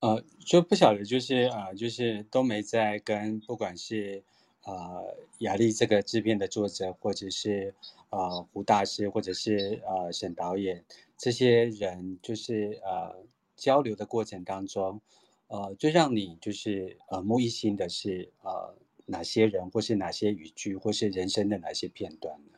[0.00, 4.22] 呃，就不晓得就是啊、呃，就是冬梅在跟不管是
[4.64, 7.74] 呃雅丽这个制片的作者，或者是
[8.10, 10.84] 呃胡大师，或者是呃沈导演
[11.16, 13.24] 这些人，就是呃
[13.56, 15.00] 交流的过程当中，
[15.48, 22.55] 呃，最让你就是耳目一新的是呃哪些人，或是哪些语句，或是人生的哪些片段呢？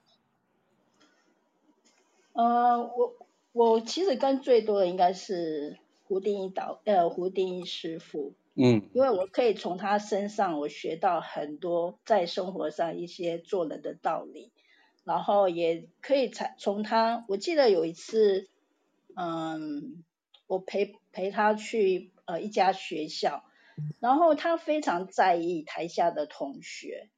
[2.39, 3.17] 呃，我
[3.51, 8.33] 我其实跟最多的应该是胡定一导，呃，胡定一师傅。
[8.55, 14.53] 嗯，因为我可以从他身上我学到很多在生活上一些做人的道理，
[15.03, 18.49] 然后也可以从从他，我记得有一次，
[19.17, 20.05] 嗯，
[20.47, 23.43] 我陪陪他去呃一家学校，
[23.99, 27.09] 然后他非常在意台下的同学，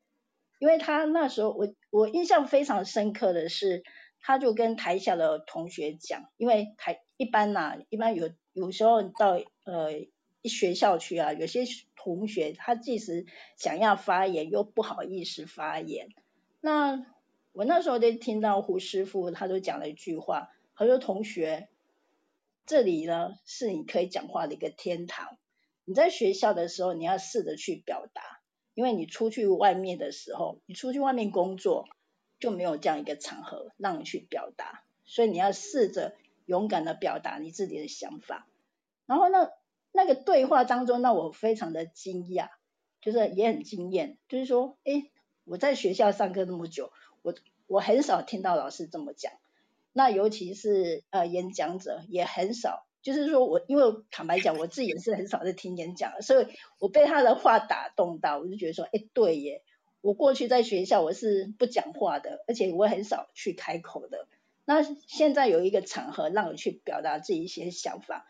[0.58, 3.82] 因为他那时候我我印象非常深刻的是，
[4.20, 10.06] 他就跟台下的同学讲，因为台一般呐、一般有有时候到呃。
[10.42, 11.64] 一学校去啊，有些
[11.96, 13.26] 同学他即使
[13.58, 16.08] 想要发言，又不好意思发言。
[16.62, 17.04] 那
[17.52, 21.68] 我那时候就听到胡师傅他就讲了一句话，他说：“同学，
[22.64, 25.36] 这里呢是你可以讲话的一个天堂。
[25.84, 28.22] 你在学校的时候，你要试着去表达，
[28.72, 31.86] 因为你出去外面的时候，你出去外面工作
[32.40, 38.48] 就没有这样一个场合让你去表达，所以你要试着勇敢的表达你自己的想法。
[39.06, 39.50] 然后呢？”
[39.92, 42.50] 那个对话当中，那我非常的惊讶，
[43.00, 44.18] 就是也很惊艳。
[44.28, 45.10] 就是说，哎，
[45.42, 47.34] 我在学校上课那么久，我
[47.66, 49.32] 我很少听到老师这么讲。
[49.92, 56.46] 那尤其是呃演讲者也很少，就是说我因为坦白讲，我自己也是很少在听演讲，所以
[56.78, 59.64] 我被他的话打动到，我就觉得说，哎，对耶，
[60.00, 64.26] 我过去在学校我是不讲话的，而且我很少去开口的。
[64.64, 68.26] 那现在有一个场合让我去表达自己一些想法。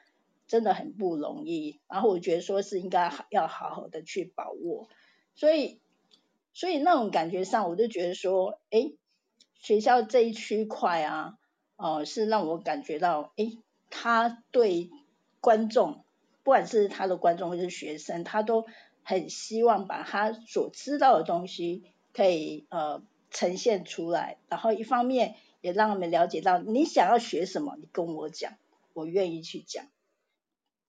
[0.51, 4.89] 真的很不容易，然后我觉得说是应该要好好的去把握，
[5.37, 5.79] 所以
[6.55, 8.91] 所以那种感觉上，我就觉得说，哎，
[9.61, 11.39] 学校这一区块啊，
[11.77, 13.53] 哦、是让我感觉到，哎，
[13.91, 14.91] 他对
[15.41, 16.05] 观众，
[16.43, 18.67] 不管是他的观众或是学生，他都
[19.03, 21.83] 很希望把他所知道的东西
[22.13, 28.57] 可以呃呈现出来，然后一方面也让我们了解到，你想要学什么，你跟我讲，
[28.93, 29.87] 我愿意去讲。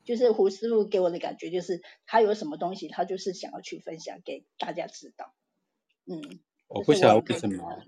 [0.03, 5.31] 就是胡师傅给我的感觉，就是他有什么东西，他就是想要去分享给大家知道。
[6.05, 7.79] 嗯，我不晓得为什么，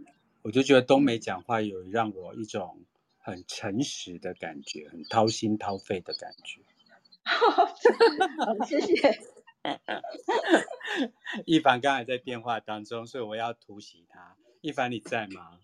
[0.43, 2.86] 我就觉得冬梅讲话有让我一种
[3.17, 6.62] 很诚实的感觉，很掏心掏肺的感觉。
[7.25, 9.19] 好，谢谢。
[11.45, 14.36] 一凡刚才在电话当中，所以我要突袭他。
[14.62, 15.60] 一凡你在吗？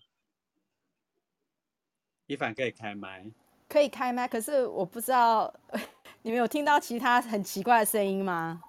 [2.26, 3.30] 一凡可以开麦？
[3.68, 5.52] 可以开麦，可是我不知道。
[6.22, 8.62] 你们有听到其他很奇怪的声音吗？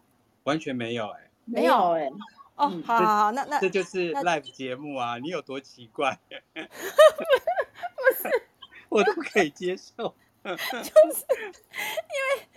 [0.43, 2.09] 完全没有哎、欸，没有哎、欸。
[2.55, 5.17] 哦，嗯、好好好，那那这就是 live 节目啊！
[5.17, 6.17] 你有多奇怪？
[6.53, 6.61] 不
[8.15, 8.29] 是，
[8.89, 10.15] 我都可以接受。
[10.43, 12.47] 就是因为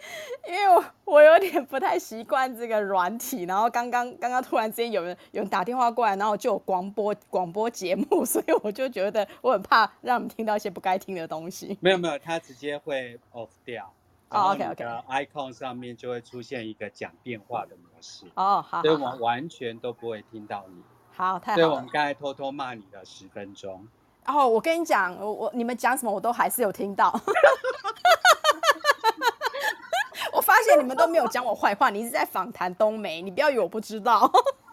[0.46, 11.78] 因为我我有点不太习惯这个软体，然后刚刚刚刚突然之间有人有人打电话过来，然后就有广播广播节目， 所以我就觉得我很怕让你们听到一些不该听的东西。
[11.80, 13.92] 没有没有，它直接会 off 掉。
[14.30, 14.84] 哦，OK OK。
[15.08, 18.26] icon 上面就会出现一个讲电话的模式。
[18.34, 18.82] 哦，好。
[18.82, 20.82] 所以我们完全都不会听到你。
[21.14, 21.56] 好，太好。
[21.56, 23.86] 所以我们刚才偷偷骂你了十分钟。
[24.26, 27.12] 哦，我跟你讲，我我你们讲什么我都还是有听到。
[30.64, 34.30] 我发现你们都没有讲我坏话，你一直在访谈冬梅，你不要以为我不知道。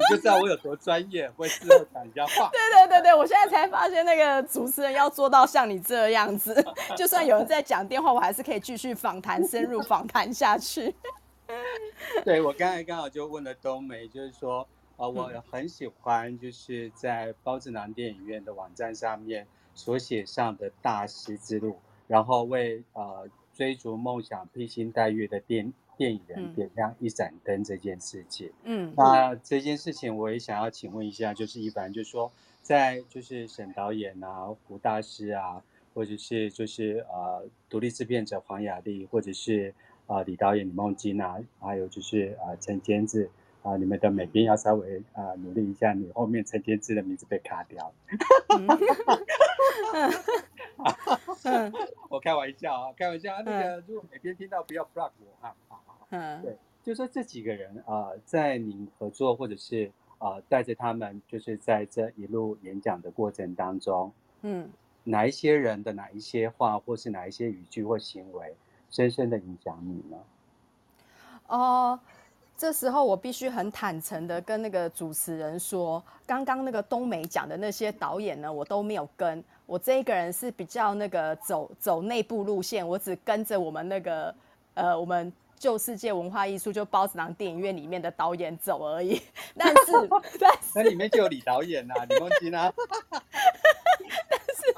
[0.00, 2.48] 你就知道我有多专业，会事后讲人家话。
[2.52, 6.64] 对对对对，我现在才发现那个主持人要做到像你这样子，
[6.96, 10.94] 就算有人在讲电话，我还是可以继续访谈，深入访谈下去。
[12.24, 14.64] 对，我刚才刚好就问了冬梅，就是说，
[14.98, 21.76] 呃，我很喜欢就是在包子囊电影院的网站上面所写上的大师之路，
[22.06, 23.26] 然后为呃
[23.58, 25.72] 追逐梦想披星戴月的电。
[25.96, 32.30] 电影人点亮一盏灯这件事情，嗯，那这件事情我也想要请问一下，就是一般就是说，
[32.62, 35.60] 在就是沈导演啊、胡大师啊，
[35.92, 39.74] 或者是就是呃独立制片者黄雅莉，或者是
[40.06, 43.28] 呃李导演李梦金啊，还有就是呃陈监制
[43.62, 47.92] 啊、呃，你们的美编要稍微啊、呃、努力一下，你后面陈天志的名字被卡掉了。
[52.08, 55.54] 我开玩笑啊，开玩笑，那个如果美编听到不要 block 我啊。
[56.10, 64.12] 嗯，对，就说这几个人啊、呃，在您合作或者是啊、呃、带着他们，就是在这一路演讲的过程当中，
[64.42, 64.70] 嗯，
[65.04, 68.54] 哪一些人的哪一些话，或是哪一些语句或行为，
[68.90, 70.16] 深深的影响你呢？
[71.48, 72.00] 哦、呃，
[72.58, 84.34] 这时候我必须很坦诚的跟那个主持人说，刚刚那个冬梅讲的那些导演呢，我都没有跟，我这一个人是比较那个走走内部路线，我只跟着我们那个
[84.74, 85.32] 呃我们。
[85.60, 89.20] 旧世界文化艺术就包子囊电影院里面的导演走而已，
[89.58, 89.74] 但是
[90.38, 92.72] 但是那里面就有李导演呐、啊，李梦金啊，
[93.10, 94.72] 但是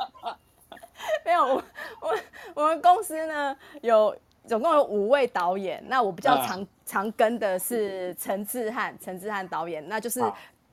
[1.22, 1.62] 没有我
[2.00, 2.18] 我
[2.54, 4.16] 我们公司呢有
[4.50, 10.20] 总共有五位导演，那我比较常、啊、常跟的是陈志汉，陈志汉导演，那就是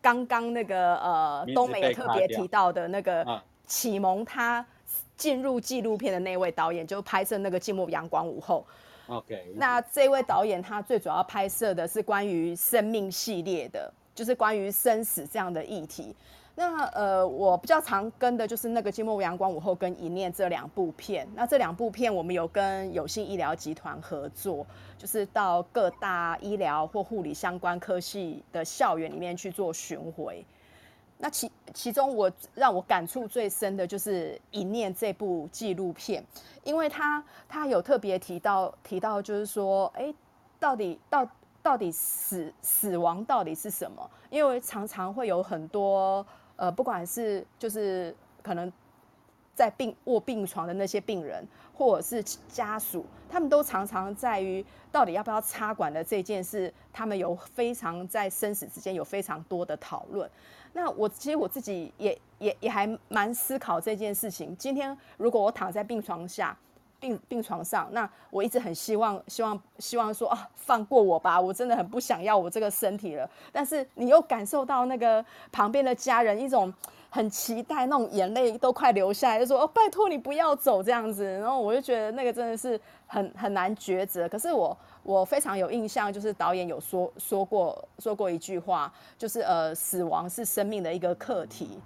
[0.01, 4.65] 刚刚那个呃东美也特别提到的那个启蒙他
[5.15, 8.65] 进入纪录片的那位导演，就拍摄那个《寂寞阳光午后》。
[9.13, 16.15] OK，那这位导演他最主要拍摄的是关于生命系列的，就是关于生死这样的议题。
[16.59, 21.27] 那呃，我比较常跟的就是那个《静默阳光午后》跟《一念》这两部片。
[21.35, 24.65] 那这两部片我们有跟有幸医疗集团合作，
[24.97, 30.43] 就是到各大医疗或护理相关科系的校园里面去做巡回。
[31.19, 36.25] 那其其中我让我感触最深的就是《一念》这部纪录片，
[36.63, 40.11] 因为他他有特别提到提到，就是说，哎，
[40.59, 41.29] 到底到
[41.61, 44.09] 到底死死亡到底是什么？
[44.31, 46.25] 因为常常会有很多
[46.57, 48.71] 呃，不管是就是可能
[49.55, 51.43] 在病卧病床的那些病人，
[51.73, 60.29] 或者是家属，他们都常常在于到底要不要插管的这件事，他们有非常在生死之间有非常多的讨论。
[60.73, 64.55] 那我其实我自己也也也还蛮思考这件事情。
[64.57, 66.55] 今天如果我躺在病床下，
[66.99, 73.29] 病病床上，那我一直很希望希望希望说啊，放过我吧，我真的很不想要我这个身体了。
[73.51, 76.73] 但是你又感受到那个旁边的家人一种
[77.09, 81.23] 很期待，那种眼泪都快流下来，就说哦，拜托你不要走这样子。
[81.39, 84.27] 然后我就觉得那个真的是很很难抉择。
[84.29, 84.77] 可是我。
[85.03, 91.79] 我非常有印象，就是导演有说说过说过一句话，就是呃，死亡是生命的一个课题。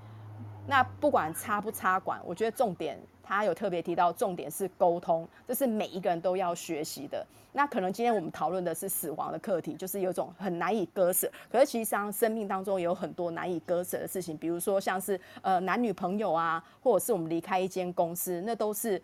[0.65, 7.25] 那不管插不插管，我觉得重点他有特别提到，重点是沟通，这是每一个人都要学习的。
[7.53, 11.29] 那可能今天我们讨论的是死亡的课题，就是有种很难以割舍。
[11.51, 19.01] 可是其实上生命当中有很多难以割舍的事情，比如说像是呃男女朋友啊，或者是我们离开一间公司，那都是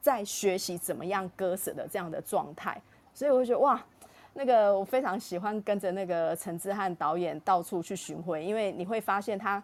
[0.00, 2.80] 在学习怎么样割舍的这样的状态。
[3.12, 3.84] 所以我觉得哇，
[4.32, 9.62] 那个我非常喜欢跟着那个陈之汉导演到处去巡回，因为你会发现他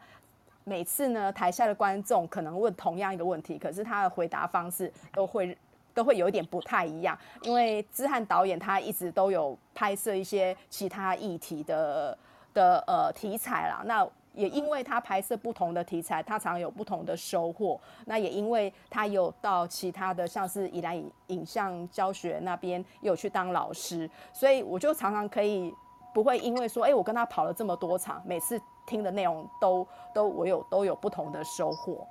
[0.69, 5.57] 每次呢，台下的观众可能问同样一个问题，可是他的回答方式都会
[5.95, 12.19] 都会有一点不太一样，因为之汉导演他一直都有拍摄一些其他议题的
[12.53, 14.07] 的呃题材啦，那。
[14.37, 17.81] 也因为他拍摄不同的题材，他常有不同的收获。
[18.05, 25.73] 那也因为他有到其他的，像是宜兰影影像教学那边有去当老师，所以我就常常可以
[26.17, 32.09] 不会因为说，哎，我跟他跑了这么多场，每次听的内容都都我有都有不同的收获。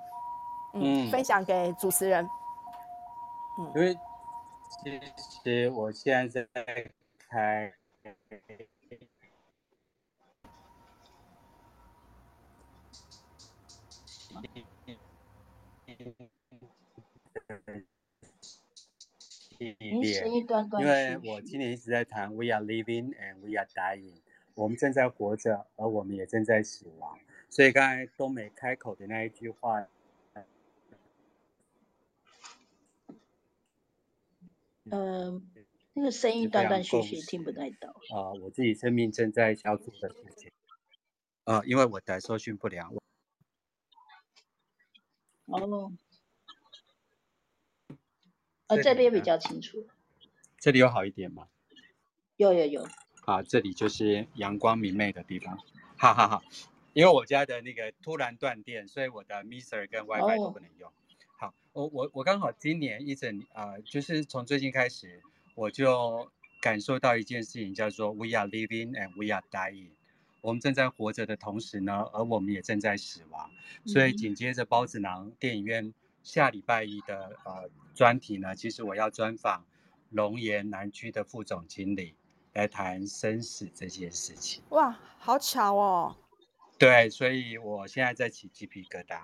[0.76, 2.30] 嗯，嗯分享给主持人。
[3.58, 3.98] 嗯，因为
[4.78, 5.00] 其
[5.44, 6.92] 实我现在在
[7.28, 7.74] 开。
[19.60, 20.02] 因
[20.86, 24.22] 为我今年一直在谈 We are living and we are dying，
[24.54, 27.20] 我们正在活着，而我们也正在死亡。
[27.50, 29.88] 所以刚才东美开口的那一句话，
[34.92, 35.50] 嗯，
[35.94, 37.90] 那个声音断断续续，听不太到。
[37.90, 40.52] 啊、呃，我自己生命正在消除的事情。
[41.46, 42.94] 啊、呃，因为我的收讯不良。
[45.46, 45.94] 哦。
[48.68, 49.86] 呃，这边比较清楚。
[50.58, 51.48] 这里有好一点吗？
[52.38, 52.88] 有有有。
[53.26, 55.58] 啊，这里就是阳光明媚的地方。
[55.98, 56.44] 哈哈哈。
[56.94, 60.92] 因为我家的那个突然断电，所以我的 Mixer 跟 WiFi 都不能用。
[61.38, 65.22] 好，我我我刚好今年一整啊、呃，就是从最近开始，
[65.56, 69.90] 我就感受到一件事情，叫做 We are living and we are dying。
[70.42, 73.52] 我们正在活着的同时呢，而我们也正在死亡。
[73.86, 75.94] 所以紧接着包子囊电影院。
[76.26, 79.64] 下礼拜一的呃专题呢，其实我要专访
[80.10, 82.16] 龙岩南区的副总经理，
[82.54, 84.64] 来谈生死这件事情。
[84.70, 86.16] 哇，好巧哦！
[86.80, 89.22] 对，所以我现在在起鸡皮疙瘩。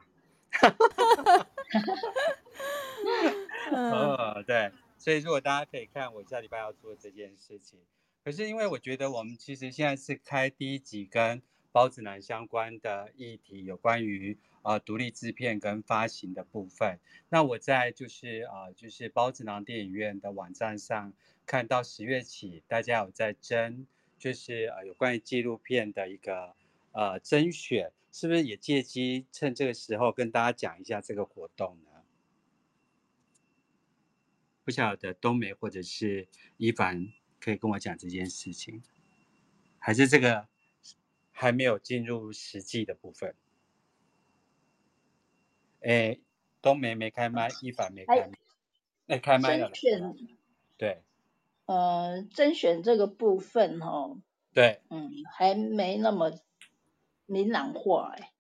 [3.72, 7.80] 哦，对，所以如果大家可以看我下礼拜要做这件事情，
[8.24, 11.42] 可是因为我觉得我们其实现在是开第一集跟
[11.72, 14.38] 孢子囊相关的议题，有关于。
[14.64, 17.00] 呃，独立制片跟发行的部分，
[17.30, 21.12] 那我在就是呃，就是孢子囊电影院的网站上
[21.48, 23.88] 看到十月起，大家有在征，
[24.20, 26.54] 就是呃有关于纪录片的一个
[26.92, 32.04] 呃征选，是不是也借机趁这个时候跟大家讲一下这个活动呢？
[34.64, 38.84] 不晓得冬梅或者是伊凡可以跟我讲这件事情，
[39.80, 40.48] 还是这个
[41.42, 43.34] 还没有进入实际的部分？
[45.80, 46.20] 哎，
[46.62, 48.38] 冬梅没开麦，一凡没开麦。
[49.08, 49.72] 哎，开麦了。
[50.78, 51.02] 对。
[51.66, 54.16] 呃，甄选这个部分哈。
[54.54, 54.82] 对。
[54.92, 56.32] 嗯，还没那么
[57.26, 58.32] 明朗化哎。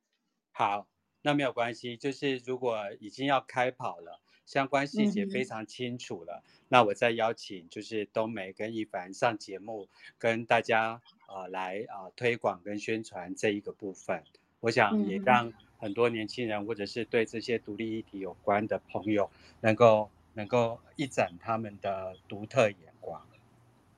[0.51, 0.87] 好，
[1.23, 9.89] 那没有关系，就是如果已经要开跑了，相关细节非常清楚了，嗯、那我再邀请就是冬梅跟一凡上节目，
[10.19, 11.01] 跟大家
[11.33, 14.23] 呃来啊、呃、推广跟宣传这一个部分。
[14.59, 19.29] 我想也让很多年轻人或者是对这些独立议题有关的朋友，
[19.61, 23.21] 能够能够一展他们的独特眼光。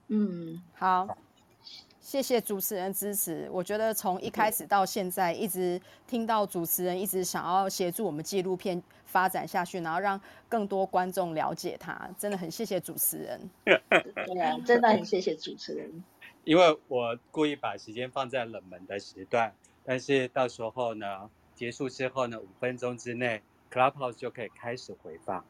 [0.08, 1.18] 嗯，好。
[2.00, 3.50] 谢谢主持人支持。
[3.50, 10.20] 我觉得从一开始到现在，一直听到主持人一直想要协助我们纪录片发展下去，然后让
[10.50, 13.40] 更多观众了解他，真的很谢谢主持人。
[13.64, 16.04] 对啊，真的很谢谢主持人。
[16.44, 23.42] 因为我故意把时间放在冷门的时段，但是到时候呢，结束之后呢，五分钟之内
[23.72, 25.46] ，Clubhouse 就可以开始回放。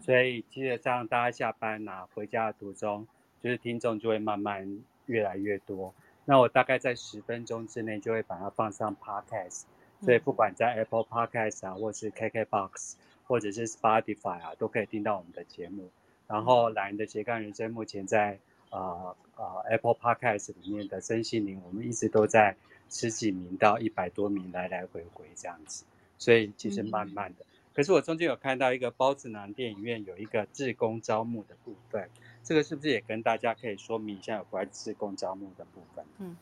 [0.00, 3.06] 所以基本上大家下班啊，回家的途中，
[3.42, 4.82] 就是听众就会慢慢。
[5.06, 5.92] 越来越多，
[6.24, 9.64] 那我大概在十分钟之内就会把它放上 Podcast，
[10.00, 12.94] 所以不管在 Apple Podcast 啊，或是 KKBox，
[13.24, 15.90] 或者是 Spotify 啊，都可以听到我们的节目。
[16.28, 18.38] 然后懒人的斜杠人生目前在
[18.70, 22.56] 呃呃 Apple Podcast 里面的身心灵，我们一直都在
[22.88, 25.84] 十几名到一百多名来来回回这样子，
[26.18, 27.44] 所以其实慢慢的。
[27.72, 32.08] 可是我中间有看到一个包子男电影院有一个志工招募的部分。
[32.42, 36.04] 这个是不是也跟大家可以说明一下有关志工招募的部分？
[36.18, 36.36] 嗯，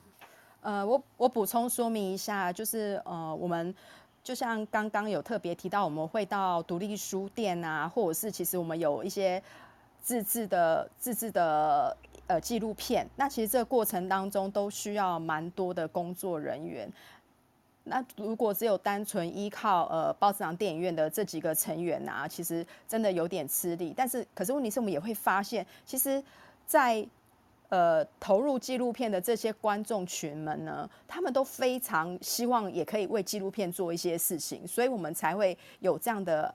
[0.62, 3.74] 呃，我我补充说明一下，就是呃，我们
[4.22, 9.42] 就像刚刚有特别提到，我们会到独立书店啊，或者是其实我们有一些
[10.00, 11.94] 自制的自制的
[12.28, 16.88] 呃纪录片，那其实这个过程当中都需要蛮多的工作人员。
[17.84, 23.94] 那如果只有单纯依靠呃孢子囊电影院的这几个成员、啊，其实真的有点吃力。
[23.96, 26.22] 但是，可是问题是我们也会发现，其实，
[26.66, 27.06] 在
[27.70, 36.54] 呃投入纪录片的这些观众群们呢，他们都非常希望也可以为纪录片做一些事情，所以我们才会有这样的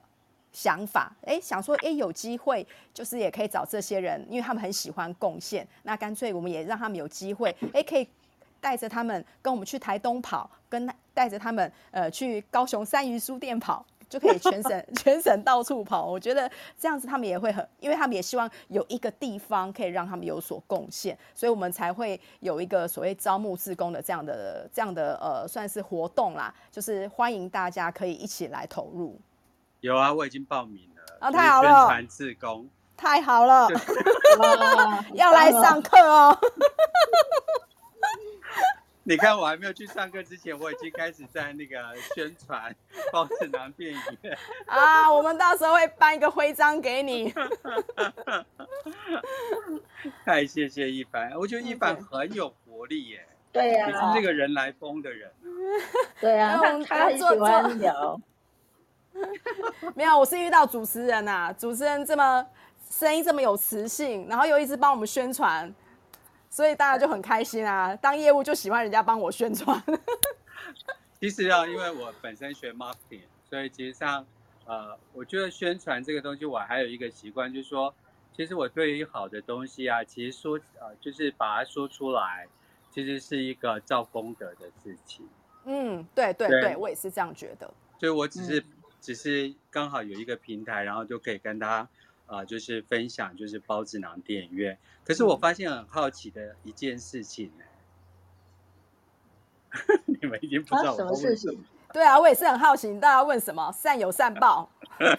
[0.54, 1.12] 想法。
[1.26, 8.08] 哎，想说哎有机会，就是也可以找这些人，因为他们很喜欢贡献，那干脆我们也让他们有机会，哎可以。
[8.60, 16.06] 带着他们跟我们去台东跑，跟带着他们呃去高雄三鱼书店跑，就可以全省 全省到处跑。
[16.06, 16.50] 我觉得
[16.80, 29.20] 这样子他们也会很，因为他们也希望有一个地方可以让他们有所贡献，所以我们才会有一个所谓招募志工的这样的这样的呃算是活动啦，就是欢迎大家可以一起来投入。
[29.84, 31.02] 有啊，我已经报名了。
[31.20, 31.68] 啊，太好了！
[31.68, 32.66] 宣传自工，
[32.96, 33.68] 太好了，
[35.12, 36.34] 要来上课哦。
[39.06, 41.76] 你看，我还没有去上课之前，我已经开始在那个
[42.14, 42.74] 宣传
[43.12, 45.12] 包子囊电影院 啊！
[45.12, 47.30] 我们到时候会颁一个徽章给你。
[50.24, 53.28] 太谢谢一凡，我觉得一凡很有活力耶。
[53.52, 55.30] 对呀，你是这个人来疯的人。
[56.22, 58.18] 对呀，他他很喜欢聊。
[59.94, 62.46] 没有，我是遇到主持人呐、啊，主持人这么
[62.90, 65.74] 声音这么有磁性，然后又一直帮我们宣传。
[66.50, 67.96] 所以大家就很开心啊！
[67.96, 69.82] 当业务就喜欢人家帮我宣传。
[71.18, 74.24] 其实啊，因为我本身学 marketing，所以其实上，
[74.64, 77.92] 呃，我觉得宣传这个东西，我还有一个习惯，就是说，
[78.36, 82.46] 其实我对于好的东西啊，其实说呃，就是把它说出来，
[82.92, 85.28] 其实是一个造功德的事情。
[85.64, 87.68] 嗯，对对对，对我也是这样觉得。
[87.98, 88.64] 所以我只是、嗯、
[89.04, 91.88] 只是刚好有一个平台，然后就可以跟大家。
[92.26, 94.78] 啊、呃，就是分享，就是包子囊电影院。
[95.04, 97.64] 可是我发现很好奇的一件事情呢，
[100.06, 101.62] 你们已经不知道我什么事情？
[101.92, 103.70] 对啊，我也是很好奇，大家问什么？
[103.72, 104.66] 善有善报，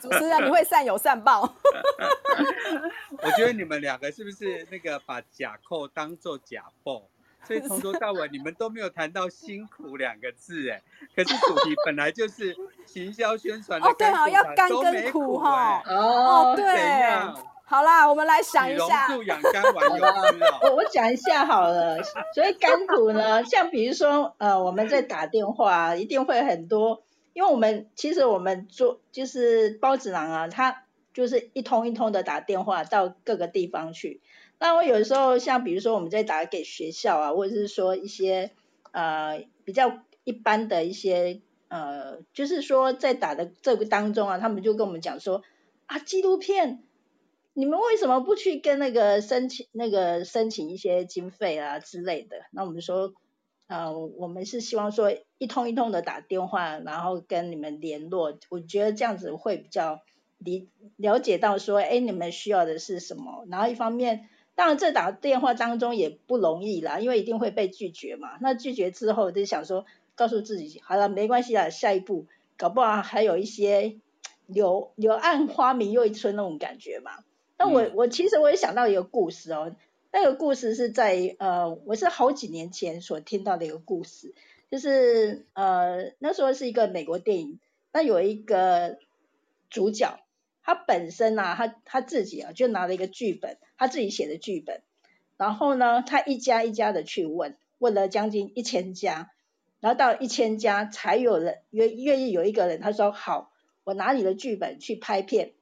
[0.01, 1.41] 主持人你会善有善报？
[3.21, 7.07] 我觉得你们两个是不是那个把假扣当做假报？
[7.45, 10.81] 所以从头到尾你们都没有谈到辛苦两个字，哎，
[11.15, 16.65] 可是主题本来就是行销宣传的，哦，对啊，要甘跟苦哈，哦，对，
[17.63, 22.01] 好啦，我们来想一下，养肝丸有吃哦，我我讲一下好了，
[22.33, 30.83] 所以甘苦呢，像比如说呃，我们在打电话一定会很多，因为我们其实我们做就是包子郎啊，他
[31.13, 34.21] 就是一通一通的打电话到各个地方去。
[34.59, 38.51] 那我有时候像比如说我们在打给学校啊，或者是说一些
[38.91, 45.43] 呃比较一般的一些呃，就是说在打的这个当中啊，他们就跟我们讲说
[45.87, 46.83] 啊，纪录片，
[47.53, 52.37] 你们为什么不去跟那个申请那个申请一些经费啊之类的？
[52.51, 53.13] 那我们说
[53.67, 60.01] 呃，我们是希望说一通一通的打电话，然后跟你们联络，我觉得这样子会比较
[60.37, 63.45] 理了解到说，哎，你们需要的是什么？
[63.49, 68.37] 然后一方面，当然这打电话当中也不容易啦，因为一定会被拒绝嘛。
[68.41, 69.85] 那拒绝之后就想说，
[70.15, 72.25] 告诉自己，好了，没关系啦，下一步
[72.57, 73.99] 搞不好还有一些
[74.47, 77.11] 柳柳暗花明又一村那种感觉嘛。
[77.57, 79.75] 那我我其实我也想到一个故事哦，
[80.11, 84.33] 那个故事是在呃，我是好几年前所听到的一个故事，
[84.71, 87.59] 就是呃那时候是一个美国电影，
[87.91, 88.97] 那有一个
[89.69, 90.19] 主角，
[90.65, 94.81] 他本身啊，他他自己啊就拿了一个剧本，他自己写的剧本，
[95.37, 99.31] 然后呢，他一家一家的去问，问了将近一千家，
[99.79, 103.51] 然后到一千家才有人愿愿意有一个人，他说好，
[103.83, 105.53] 我拿你的剧本去拍片。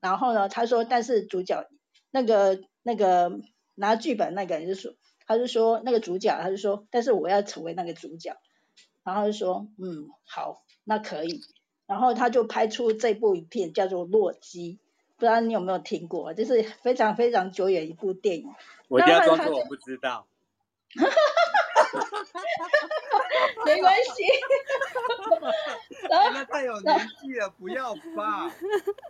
[0.00, 1.68] 然后呢，他说，但是主角
[2.10, 3.40] 那个那个
[3.74, 4.94] 拿剧本那个人就说，
[5.26, 8.36] 他就说那个主角，他就说，但是我要成为那个主角。
[9.04, 11.42] 然后就说，嗯，好，那可以。
[11.88, 14.74] 然后他就拍出这部影片，叫做《洛基》，
[15.16, 16.32] 不知道你有没有听过？
[16.34, 18.54] 就是非常非常久远一部电影。
[18.86, 20.26] 我一定要装作我不知道。
[23.64, 24.24] 没关系。
[26.08, 28.50] 然后那太有年纪了，不要吧。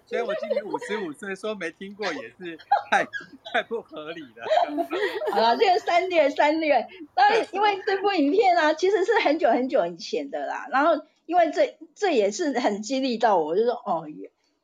[0.07, 2.59] 所以我今年五十五岁，说没听过也是
[2.91, 3.07] 太
[3.53, 4.45] 太不合理了。
[5.33, 10.67] 好了，这个三略三略，当然因为这部影片啊，其实是很久很久以前的啦。
[10.71, 14.09] 然后因为这这也是很激励到我，就说哦，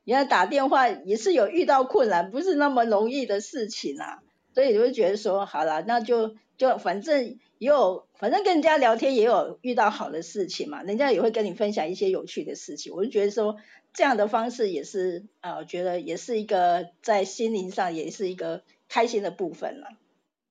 [0.02, 4.22] 原来打电话也是有遇到困难，不是那么容易的事情啊。
[4.54, 7.38] 所以我就觉得说，好了，那就就反正。
[7.58, 12.92] 也有，反正跟人家聊天也有遇到好的事情嘛，人家也会跟你分享一些有趣的事情。
[12.92, 13.56] 我就觉得说
[13.94, 19.96] 这样的方式也是啊、呃，我觉得也是一个在心灵上也是一个开心的部分了。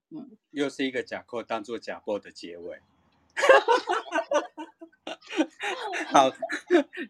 [0.09, 2.79] 嗯，又是一个假扣当做假播的结尾。
[6.07, 6.31] 好，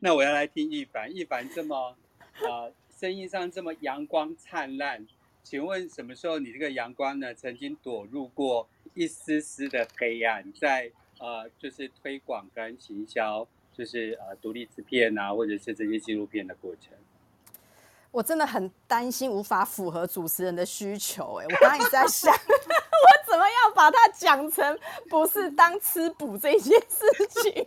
[0.02, 1.96] 那我要来听一凡，一凡这么
[2.42, 5.06] 呃，声、音上这么阳光灿烂，
[5.44, 8.68] 请问什么时候你这个阳光呢曾经躲入过？
[8.96, 16.94] 一丝丝的黑暗，在呃，就是推广跟行销，就是呃，独立制片呐，或者是这些纪录片的过程。
[18.14, 27.66] 我真的很担心无法符合主持人的需求，哎，我刚刚一直在 想，我怎么样把它讲成不是当吃补这件事情，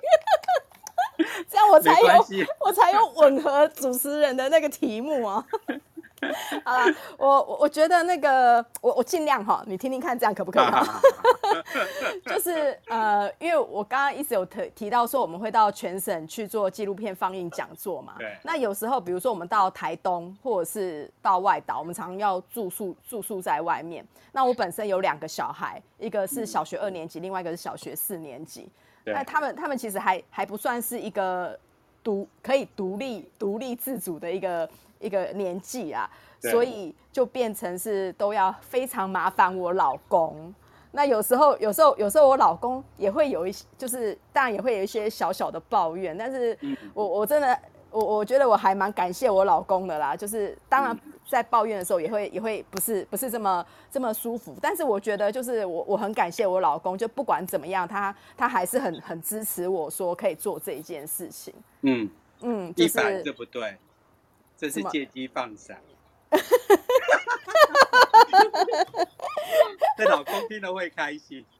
[1.50, 2.24] 这样我才有
[2.60, 5.44] 我才有吻合主持人的那个题目啊。
[6.64, 10.66] 好了，我我我觉得那个我我尽量哈，你听听看，这样可不可以？
[12.26, 18.14] 就是呃，因为我刚刚一直有提提到说，我们会到全省去做纪录片放映讲座嘛。
[18.18, 18.36] 对。
[18.42, 24.06] 那有时候，比如说我们到台东或者是到外岛，我们常常要住宿住宿在外面。
[24.32, 28.68] 那我本身有两个小孩，一个是小学二年级，嗯、另外一个是小学四年级。
[29.04, 29.14] 对。
[29.14, 31.58] 那他们他们其实还还不算是一个
[32.02, 34.68] 独可以独立独立自主的一个。
[35.00, 36.08] 一个年纪啊，
[36.40, 40.54] 所以就变成是都要非常麻烦我老公。
[40.92, 46.16] 那有时候，有时候，有时候我老公也会有一些，就是当然也会有一些小小的抱怨。
[46.16, 46.58] 但是
[46.94, 47.58] 我我真的
[47.90, 50.16] 我我觉得我还蛮感谢我老公的啦。
[50.16, 54.56] 就是当然在抱怨的时候，也会也会不是不是这么这么舒服。
[54.62, 61.52] 但是我觉得就是我我很感谢我老公，就不管怎么样，他他还是很很支持我说可以做这一件事情。
[61.82, 62.08] 嗯
[62.40, 63.76] 嗯，就是对不对？
[64.56, 65.78] 这是借机放闪，
[69.98, 71.44] 这老公听了会开心。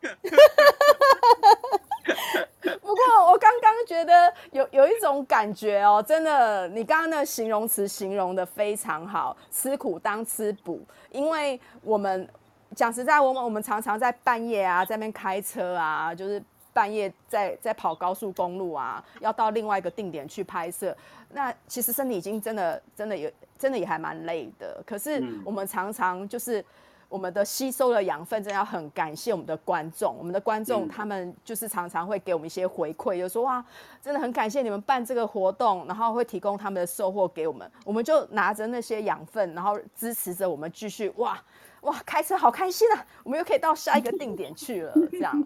[2.81, 10.81] 不过我刚刚觉得有有一种感觉哦，真的，你刚刚那形容词形容的非常好，吃苦当吃补。
[11.11, 12.29] 因为我们
[12.75, 16.43] 讲实在，我们我们常常在半夜啊，在那边开车啊，就是。
[16.77, 20.95] 半夜在在跑高速公路啊，要到另外一个定点去拍摄，
[21.31, 24.83] 那其实身体已经真的真的也真的也还蛮累的。
[24.85, 26.63] 可是我们常常就是
[27.09, 30.15] 我们的吸收的养分，真的要很感谢我们的观众。
[30.19, 33.65] 我们的观众他们就是常常会给我们一些回馈，就说哇，
[34.03, 37.67] 真的很感谢你们办这个活动，然后会提供他们的收获给我们。
[37.87, 41.43] 我们就拿着那些养分，然后支持着我们继续哇
[41.81, 43.07] 哇开车好开心啊！
[43.25, 45.43] 我们又可以到下一个定点去了，这样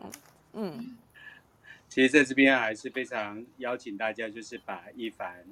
[0.54, 0.96] 嗯。
[1.90, 5.44] 其实在这边还是非常邀请大家，就是把一凡，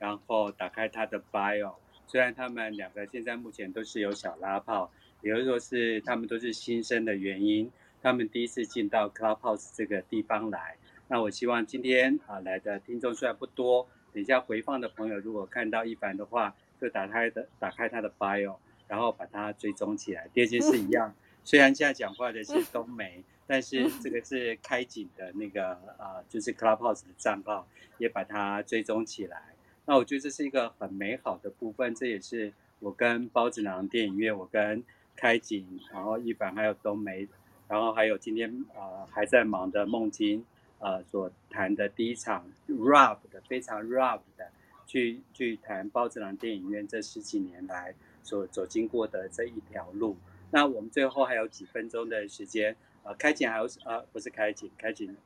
[0.00, 1.72] 然后打开他的 bio。
[2.08, 4.90] 虽然他们两个现在目前都是有小拉炮，
[5.22, 7.70] 也就是说是他们都是新生的原因，
[8.02, 10.76] 他们第一次进到 Clubhouse 这个地方来。
[11.06, 18.56] 那我希望今天啊来的听众虽然不多，等一下回放的朋友如果看到一凡的话，就打开的打开他的 bio，
[18.88, 20.28] 然后把他追踪起来。
[20.34, 21.14] 第二件事一样，
[21.44, 23.22] 虽然现在讲话的是冬梅。
[23.46, 27.66] 但是这个是开景的那个呃，就是 Clubhouse 的账号，
[27.98, 29.54] 也把它追踪起来。
[29.86, 34.82] 那我觉得这是一个很美好的部分，这也是我跟包子囊电影院，我跟
[35.14, 37.28] 开景，然后一凡还有冬梅，
[37.68, 40.44] 然后还有今天呃还在忙的梦晶
[40.78, 44.50] 呃所谈的第一场 rough 的非常 rough 的
[44.86, 50.16] 去去谈包子囊电影院这十几年来所走经过的这一条路。
[50.50, 55.16] 那我们最后还有几分钟的时间，呃，开景还有呃不是开景，开景，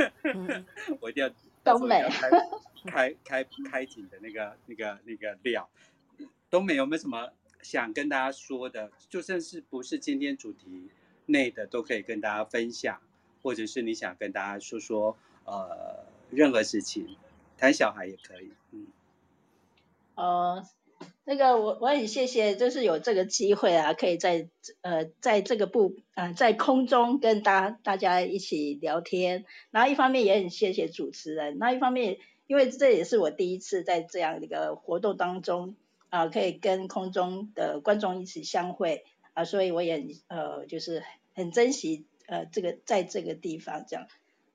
[1.00, 1.30] 我一定要
[1.62, 2.02] 东北
[2.86, 5.68] 开开开景的那个那个那个料，
[6.50, 7.30] 东北有没有什么？
[7.62, 10.90] 想跟大家说的，就算是不是今天主题
[11.26, 13.00] 内的，都可以跟大家分享，
[13.40, 17.16] 或者是你想跟大家说说，呃，任何事情，
[17.56, 18.88] 谈小孩也可以，嗯。
[20.16, 20.66] 呃，
[21.24, 24.48] 那个我我很谢谢，就是有这个机会啊，可以在
[24.80, 35.76] 呃在这个部啊、在空中跟大大家一起聊天，然后一方面也很谢谢主持人，那一方面因为这也是我第一次在这样一个活动当中。
[36.14, 41.02] 啊，可以跟空中的观众一起相会啊，所以我也呃，就是
[41.32, 44.06] 很珍惜呃这个在这个地方这样，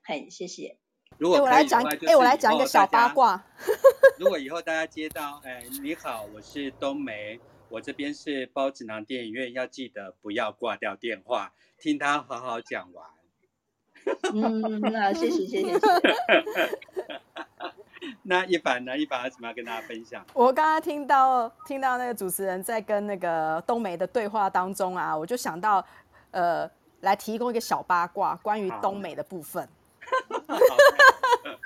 [0.04, 0.78] 很谢谢。
[1.18, 3.44] 如果、欸、我来讲，哎、欸，我来讲一个小八卦。
[4.20, 7.40] 如果以后大家接到，哎，你好，我是冬梅，
[7.70, 13.06] 我这边是包子囊电影院，要记得不要挂掉电话，听他好好讲完。
[14.34, 15.64] 嗯，那谢谢谢谢。
[15.64, 15.80] 谢谢
[18.24, 18.98] 那一凡呢？
[18.98, 20.24] 一凡有什么要跟大家分享？
[20.34, 25.84] 我刚刚听到听到那个主持人在跟那个冬梅的对话当中啊，我就想到，
[26.32, 26.70] 呃，
[27.02, 29.68] 来提供一个小八卦，关于冬梅的部分。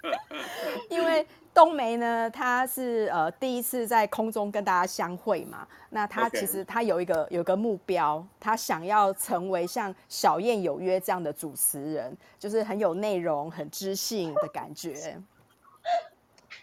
[0.89, 15.19] 因为冬梅呢，她是呃第一次在空中跟大家相会嘛，那她其实她有一个有一个目标，她想要成为像小燕有约这样的主持人，就是很有内容、很知性的感觉。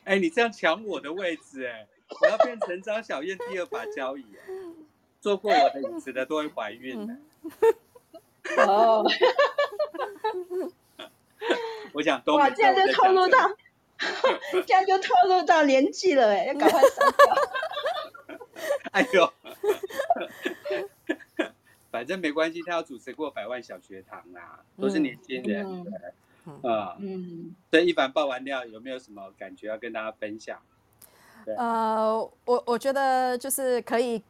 [0.04, 1.86] 哎、欸，你这样抢我的位置，哎，
[2.22, 4.24] 我要变成张小燕第二把交椅，
[5.20, 7.16] 坐过我的椅子的都会怀孕的。
[8.66, 9.04] 哦，
[11.92, 13.38] 我想都哇，这样就透露到，
[14.66, 17.34] 这样就透露到年纪了，哎，要赶快删掉。
[18.92, 19.32] 哎呦，
[21.90, 25.66] 反正没关系，他要主持过百万小学堂啊，都是年轻人。
[25.66, 25.84] 嗯
[26.62, 30.58] 对啊，嗯，对，一凡爆完料，有没有什么感觉要跟大家分享？
[31.58, 34.22] 呃，我我觉得就是可以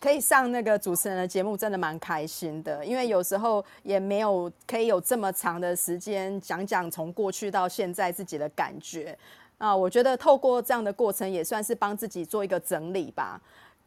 [0.00, 9.16] 可以上那个主持人的节目，真的蛮开心的，因为有时候也没有可以有这么长的时间讲讲从过去到现在自己的感觉
[9.58, 13.40] 啊，我觉得透过这样的过程，也算是帮自己做一个整理吧，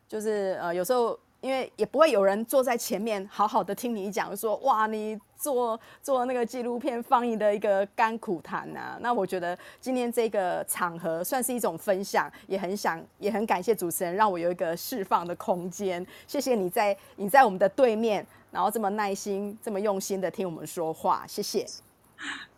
[0.07, 1.17] 就是呃，有时候。
[1.41, 8.97] 因为也不会有人坐在前面好好的听你讲，说哇，你做做那个纪录片放映的一个甘苦谈啊。
[9.01, 16.05] 那我觉得今天这个场合算是一种分享，也很想也很感谢主持人让我有一个释放的空间。
[16.27, 21.65] 谢谢你在你在我们的对面，然后这么耐心、这么用心的听我们说话，谢谢。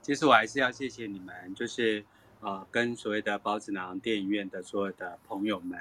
[0.01, 2.03] 其实我还是要谢谢你们，就是
[2.39, 5.79] 呃，跟所谓的包子囊电影院的所有的朋友们。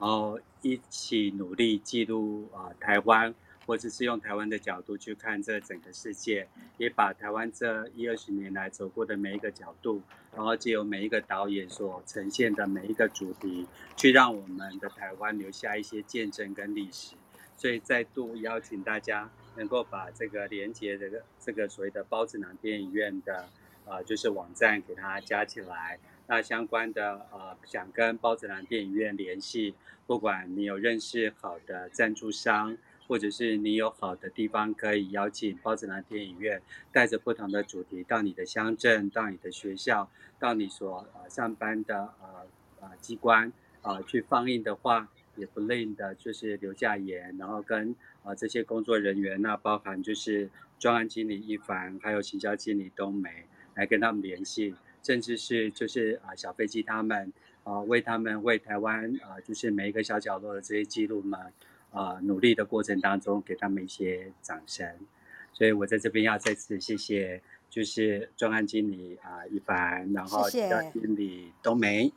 [0.00, 3.34] 然后一起努力记录啊、呃，台湾，
[3.66, 6.48] 或者是用台湾的角度去看这整个世界，
[6.78, 10.00] 也把台湾这一二十年来走过的每一个角度，
[10.34, 17.14] 然后借由每一个导演所呈现的每一个主题，去让我们的台湾留下一些见证跟历史。
[17.58, 23.40] 所以再度邀请大家能够把这个连接的这个所谓的包子囊电影院的
[23.84, 25.98] 啊、呃，就是网站给它加起来。
[26.30, 29.74] 那相关的呃，想跟包子囊电影院联系，
[30.06, 32.78] 不管你有认识好的赞助商，
[33.08, 36.62] 或者是你有好的地方可以邀请包子囊电影院，
[36.92, 40.08] 带着不同的主题到你的乡镇、到你的学校、
[40.38, 42.46] 到你所呃上班的呃
[42.80, 43.48] 呃机关
[43.82, 54.76] 啊、呃、去放映的话，也不吝的就是留下言，然后跟呃这些工作人员，那包含就是专案经理一凡，还有行销经理冬梅，来跟他们联系。
[55.02, 57.32] 甚至是就是啊小飞机他们
[57.64, 61.40] 啊为他们为台湾啊就是每一个小角落的这些记录们
[61.90, 64.86] 啊努力的过程当中给他们一些掌声，
[65.52, 72.12] 所以我在这边要再次谢谢就是专案经理啊一凡，然后经理冬梅，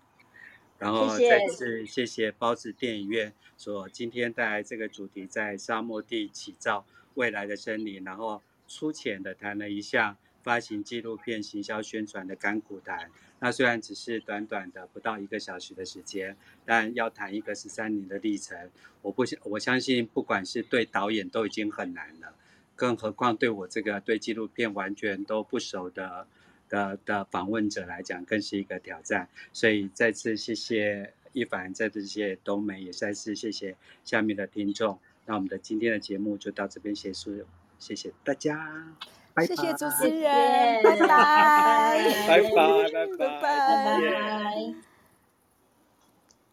[0.77, 10.17] 然后再次谢谢包子电影院所今天带来这个主题在沙漠地起造未来的森林，然后粗浅的谈了一下。
[10.43, 13.09] 发行纪录片、行销宣传的甘苦谈。
[13.39, 18.69] 那虽然只是短短的不到一个小时的时间，但要谈一个十三年的历程，
[19.01, 22.35] 我不我相信，不管是对导演都已经很难了，
[22.75, 26.27] 更何况对我这个对纪录片完全都不熟的
[26.69, 29.27] 的的访问者来讲，更是一个挑战。
[29.51, 33.75] 所以再次谢谢一凡，再次谢谢冬梅，也再次谢谢
[34.05, 34.99] 下面的听众。
[35.25, 37.45] 那我们的今天的节目就到这边结束，
[37.77, 38.95] 谢谢大家。
[39.41, 41.07] 谢谢主持人， 拜拜，
[42.27, 42.47] 拜拜，
[42.93, 44.92] 拜拜，拜拜。